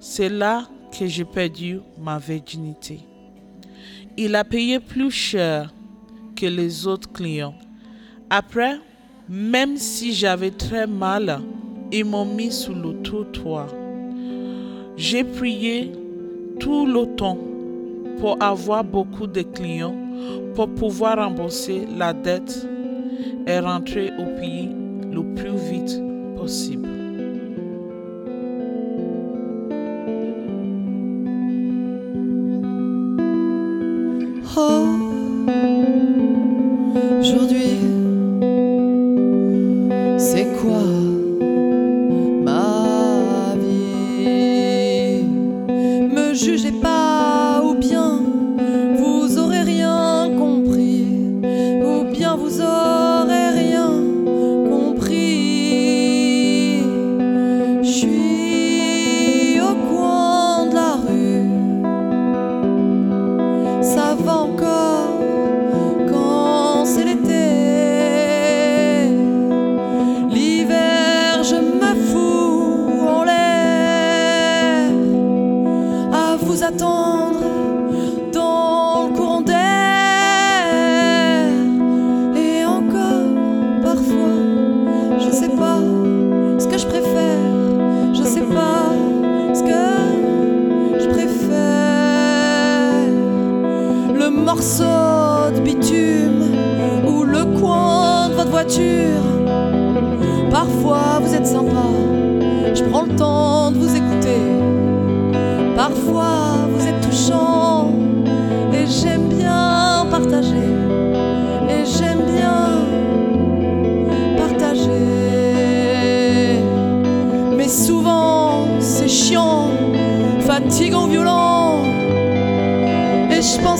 [0.00, 0.66] C'est là
[0.98, 3.00] que j'ai perdu ma virginité.
[4.16, 5.72] Il a payé plus cher
[6.36, 7.54] que les autres clients.
[8.30, 8.78] Après,
[9.28, 11.40] même si j'avais très mal,
[11.92, 13.68] ils m'ont mis sous le trottoir.
[14.96, 15.92] J'ai prié
[16.58, 17.38] tout le temps
[18.18, 19.96] pour avoir beaucoup de clients,
[20.54, 22.66] pour pouvoir rembourser la dette
[23.46, 24.70] et rentrer au pays
[25.12, 26.02] le plus vite
[26.36, 26.88] possible.
[34.56, 34.86] Oh,
[37.20, 38.03] aujourd'hui,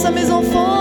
[0.05, 0.74] à mes enfants.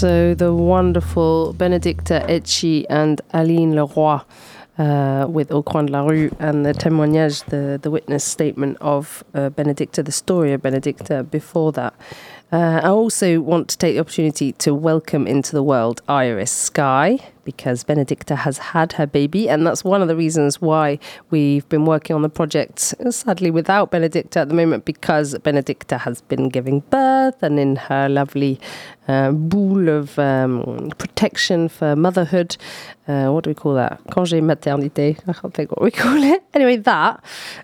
[0.00, 4.20] So the wonderful Benedicta Etchi and Aline Leroy
[4.78, 9.22] uh, with Au Coin de la Rue and the témoignage, the, the witness statement of
[9.34, 11.92] uh, Benedicta, the story of Benedicta before that.
[12.50, 17.18] Uh, I also want to take the opportunity to welcome into the world Iris Sky
[17.50, 21.84] because Benedicta has had her baby, and that's one of the reasons why we've been
[21.84, 22.78] working on the project,
[23.10, 28.08] sadly without Benedicta at the moment, because Benedicta has been giving birth and in her
[28.08, 28.60] lovely
[29.08, 32.56] uh, boule of um, protection for motherhood.
[33.08, 34.00] Uh, what do we call that?
[34.04, 35.18] Congé maternité.
[35.26, 36.44] I can't think what we call it.
[36.54, 37.20] Anyway, that.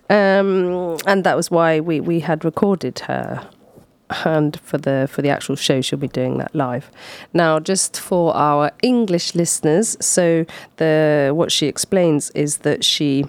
[0.09, 3.47] Um, and that was why we, we had recorded her
[4.25, 6.89] and for the for the actual show she'll be doing that live
[7.33, 10.45] now just for our english listeners so
[10.77, 13.25] the what she explains is that she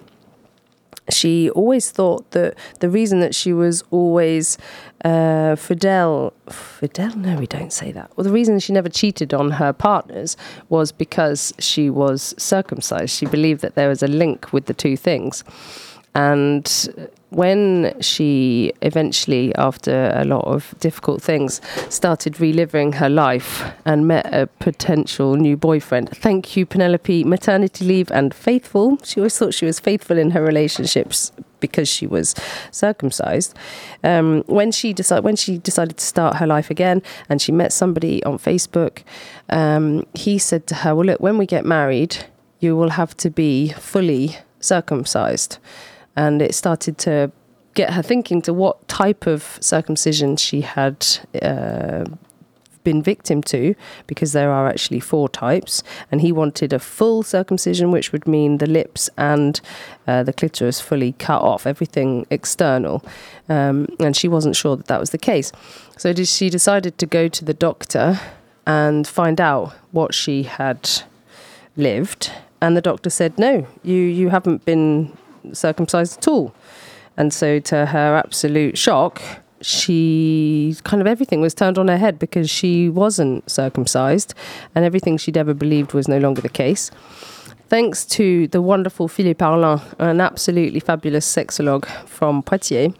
[1.10, 4.58] she always thought that the reason that she was always
[5.04, 8.10] uh, Fidel, Fidel, no, we don't say that.
[8.16, 10.36] Well, the reason she never cheated on her partners
[10.68, 13.16] was because she was circumcised.
[13.16, 15.44] She believed that there was a link with the two things.
[16.14, 24.08] And when she eventually, after a lot of difficult things, started reliving her life and
[24.08, 28.98] met a potential new boyfriend, thank you, Penelope, maternity leave and faithful.
[29.04, 32.34] She always thought she was faithful in her relationships because she was
[32.70, 33.54] circumcised.
[34.04, 37.72] Um, when she decided when she decided to start her life again, and she met
[37.72, 39.02] somebody on Facebook,
[39.50, 42.26] um, he said to her, "Well, look, when we get married,
[42.60, 45.58] you will have to be fully circumcised."
[46.22, 47.30] And it started to
[47.74, 50.96] get her thinking to what type of circumcision she had
[51.40, 52.06] uh,
[52.82, 53.74] been victim to,
[54.08, 55.84] because there are actually four types.
[56.10, 59.60] And he wanted a full circumcision, which would mean the lips and
[60.08, 62.96] uh, the clitoris fully cut off, everything external.
[63.48, 65.52] Um, and she wasn't sure that that was the case.
[65.96, 68.18] So she decided to go to the doctor
[68.66, 70.90] and find out what she had
[71.76, 72.32] lived.
[72.60, 75.16] And the doctor said, no, you, you haven't been
[75.56, 76.54] circumcised at all.
[77.16, 79.20] And so, to her absolute shock,
[79.60, 84.34] she kind of everything was turned on her head because she wasn't circumcised
[84.74, 86.90] and everything she'd ever believed was no longer the case.
[87.68, 92.92] Thanks to the wonderful Philippe Arlin, an absolutely fabulous sexologue from Poitiers,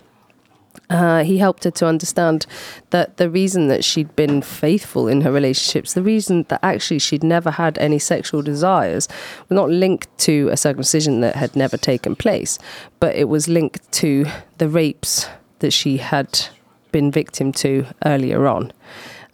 [0.90, 2.46] uh, he helped her to understand
[2.90, 7.24] that the reason that she'd been faithful in her relationships, the reason that actually she'd
[7.24, 9.08] never had any sexual desires,
[9.48, 12.58] was not linked to a circumcision that had never taken place,
[13.00, 14.26] but it was linked to
[14.58, 15.26] the rapes
[15.60, 16.46] that she had
[16.92, 18.72] been victim to earlier on.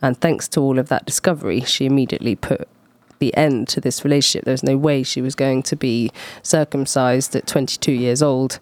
[0.02, 2.68] And thanks to all of that discovery, she immediately put
[3.18, 4.44] the end to this relationship.
[4.44, 6.10] There was no way she was going to be
[6.42, 8.58] circumcised at 22 years old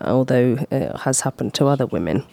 [0.00, 2.24] although it has happened to other women.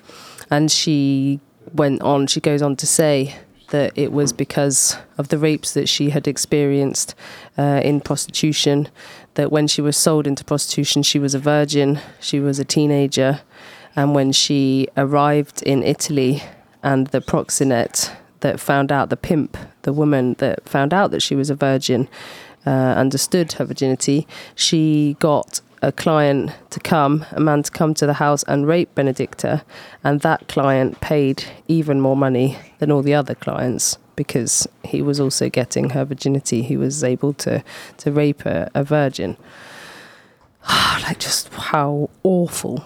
[0.50, 1.40] And she
[1.74, 3.36] went on, she goes on to say
[3.70, 7.14] that it was because of the rapes that she had experienced
[7.58, 8.88] uh, in prostitution,
[9.36, 13.42] that when she was sold into prostitution, she was a virgin, she was a teenager,
[13.96, 16.42] and when she arrived in Italy
[16.82, 21.36] and the proxenet that found out, the pimp, the woman that found out that she
[21.36, 22.08] was a virgin,
[22.66, 28.06] uh, understood her virginity, she got a client to come, a man to come to
[28.06, 29.64] the house and rape Benedicta,
[30.04, 35.20] and that client paid even more money than all the other clients because he was
[35.20, 36.62] also getting her virginity.
[36.62, 37.64] He was able to
[37.98, 39.38] to rape a, a virgin.
[41.04, 42.86] like just how awful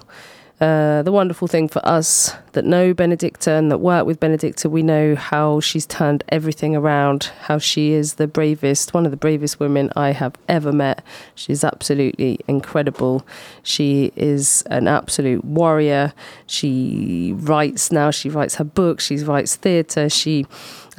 [0.63, 4.81] uh, the wonderful thing for us that know Benedicta and that work with Benedicta, we
[4.81, 9.59] know how she's turned everything around, how she is the bravest, one of the bravest
[9.59, 11.03] women I have ever met.
[11.35, 13.27] She's absolutely incredible.
[13.61, 16.13] She is an absolute warrior.
[16.47, 20.45] She writes now, she writes her books, she writes theatre, she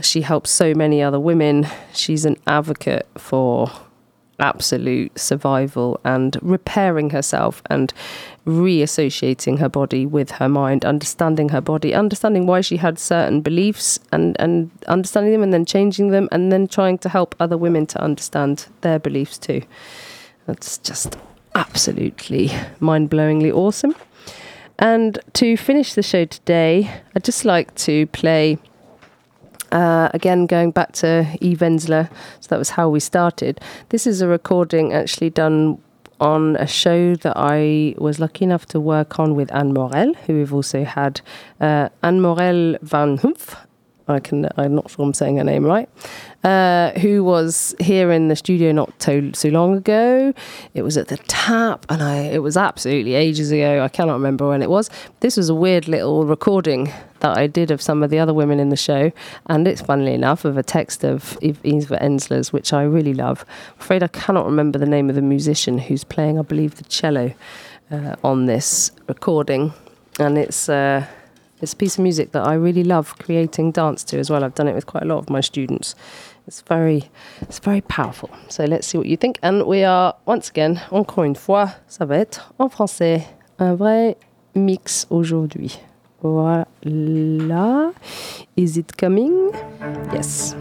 [0.03, 1.69] she helps so many other women.
[1.95, 3.71] She's an advocate for
[4.39, 7.93] absolute survival and repairing herself and
[8.47, 13.99] reassociating her body with her mind, understanding her body, understanding why she had certain beliefs
[14.13, 17.87] and, and understanding them and then changing them and then trying to help other women
[17.87, 19.63] to understand their beliefs too.
[20.47, 21.17] That's just
[21.55, 23.95] absolutely mind blowingly awesome.
[24.79, 28.59] And to finish the show today, I'd just like to play
[29.75, 32.09] uh, again, going back to Eve Ensler,
[32.41, 33.61] so that was how we started.
[33.89, 35.83] This is a recording actually done
[36.21, 40.35] on a show that I was lucky enough to work on with Anne Morel, who
[40.35, 41.21] we've also had.
[41.61, 43.57] Uh, Anne Morel van Humph,
[44.07, 45.89] I can, I'm not sure I'm saying her name right,
[46.43, 50.35] uh, who was here in the studio not so long ago.
[50.75, 53.83] It was at the tap, and I it was absolutely ages ago.
[53.83, 54.91] I cannot remember when it was.
[55.21, 58.61] This was a weird little recording that I did of some of the other women
[58.61, 59.11] in the show,
[59.47, 63.47] and it's funnily enough of a text of Eva Ensler's, which I really love.
[63.49, 66.85] I'm afraid I cannot remember the name of the musician who's playing, I believe, the
[66.85, 67.33] cello
[67.91, 69.73] uh, on this recording,
[70.19, 70.69] and it's.
[70.69, 71.07] Uh,
[71.65, 74.45] it's a piece of music that I really love creating dance to as well.
[74.45, 75.95] I've done it with quite a lot of my students.
[76.47, 77.11] It's very,
[77.41, 78.31] it's very powerful.
[78.49, 79.39] So let's see what you think.
[79.43, 83.25] And we are once again, encore une fois, ça va être en français,
[83.59, 84.17] un vrai
[84.55, 85.81] mix aujourd'hui.
[86.23, 86.67] Voilà.
[88.57, 89.51] Is it coming?
[90.13, 90.55] Yes.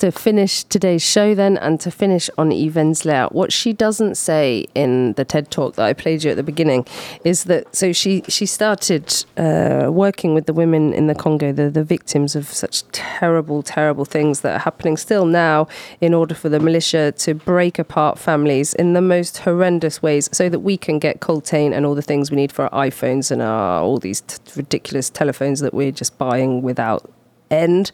[0.00, 5.12] To finish today's show, then, and to finish on layout, what she doesn't say in
[5.12, 6.86] the TED talk that I played you at the beginning
[7.22, 11.68] is that so she she started uh, working with the women in the Congo, the
[11.68, 15.68] the victims of such terrible, terrible things that are happening still now,
[16.00, 20.48] in order for the militia to break apart families in the most horrendous ways, so
[20.48, 23.42] that we can get coltan and all the things we need for our iPhones and
[23.42, 27.04] our all these t- ridiculous telephones that we're just buying without
[27.50, 27.90] end.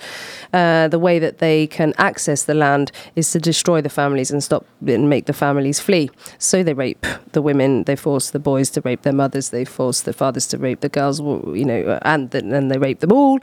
[0.53, 4.43] Uh, the way that they can access the land is to destroy the families and
[4.43, 6.11] stop and make the families flee.
[6.39, 10.03] So they rape the women, they force the boys to rape their mothers, they force
[10.03, 13.41] the fathers to rape the girls, you know, and then they rape them all.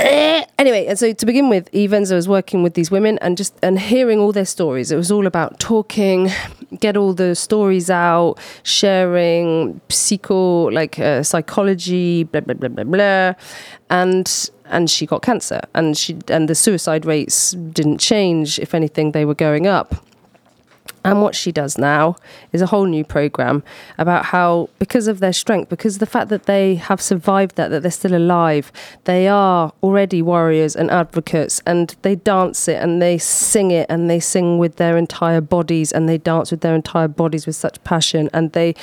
[0.00, 3.36] Eh, anyway, and so to begin with, Eve Ensler was working with these women and
[3.36, 4.90] just and hearing all their stories.
[4.90, 6.30] It was all about talking,
[6.78, 13.34] get all the stories out, sharing psycho like uh, psychology, blah blah blah blah blah,
[13.90, 18.58] and and she got cancer and she and the suicide rates didn't change.
[18.58, 19.94] If anything, they were going up.
[21.04, 22.16] And what she does now
[22.52, 23.62] is a whole new program
[23.96, 27.82] about how, because of their strength, because the fact that they have survived that, that
[27.82, 28.70] they're still alive,
[29.04, 34.10] they are already warriors and advocates, and they dance it and they sing it and
[34.10, 37.82] they sing with their entire bodies and they dance with their entire bodies with such
[37.84, 38.74] passion and they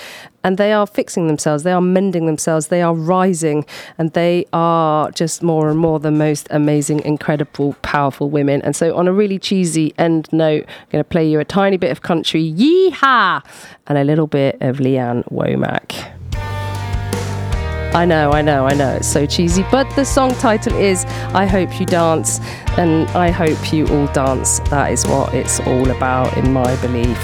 [0.44, 3.66] and they are fixing themselves, they are mending themselves, they are rising,
[3.98, 8.62] and they are just more and more the most amazing, incredible, powerful women.
[8.62, 11.78] And so, on a really cheesy end note, I'm going to play you a tiny
[11.78, 13.44] bit of country, yeehaw,
[13.88, 16.14] and a little bit of Lee Ann Womack.
[17.94, 18.96] I know, I know, I know.
[18.96, 19.66] It's so cheesy.
[19.72, 22.40] But the song title is I Hope You Dance,
[22.78, 24.60] and I hope you all dance.
[24.70, 27.18] That is what it's all about, in my belief.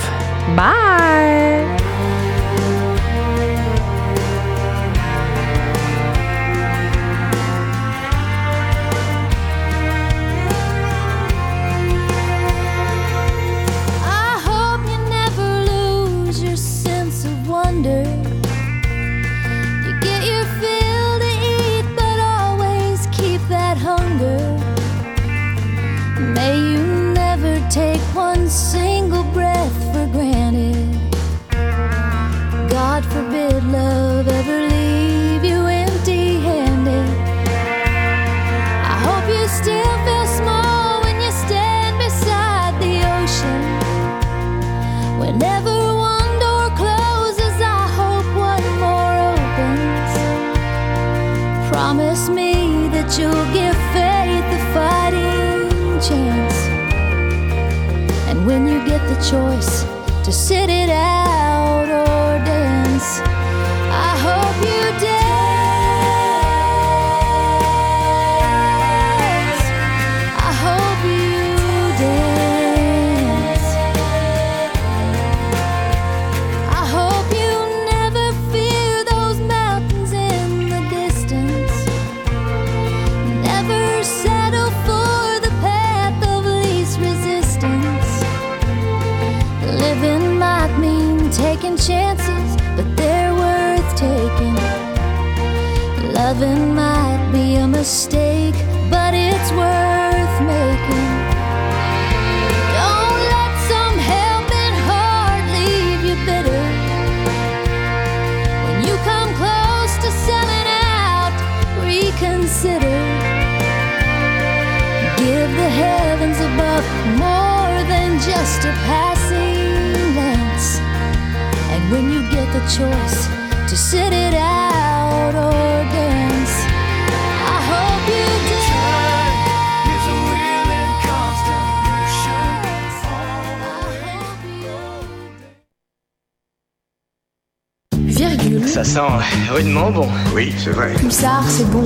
[0.56, 1.33] Bye.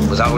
[0.08, 0.18] Virgule.
[0.18, 0.28] Ça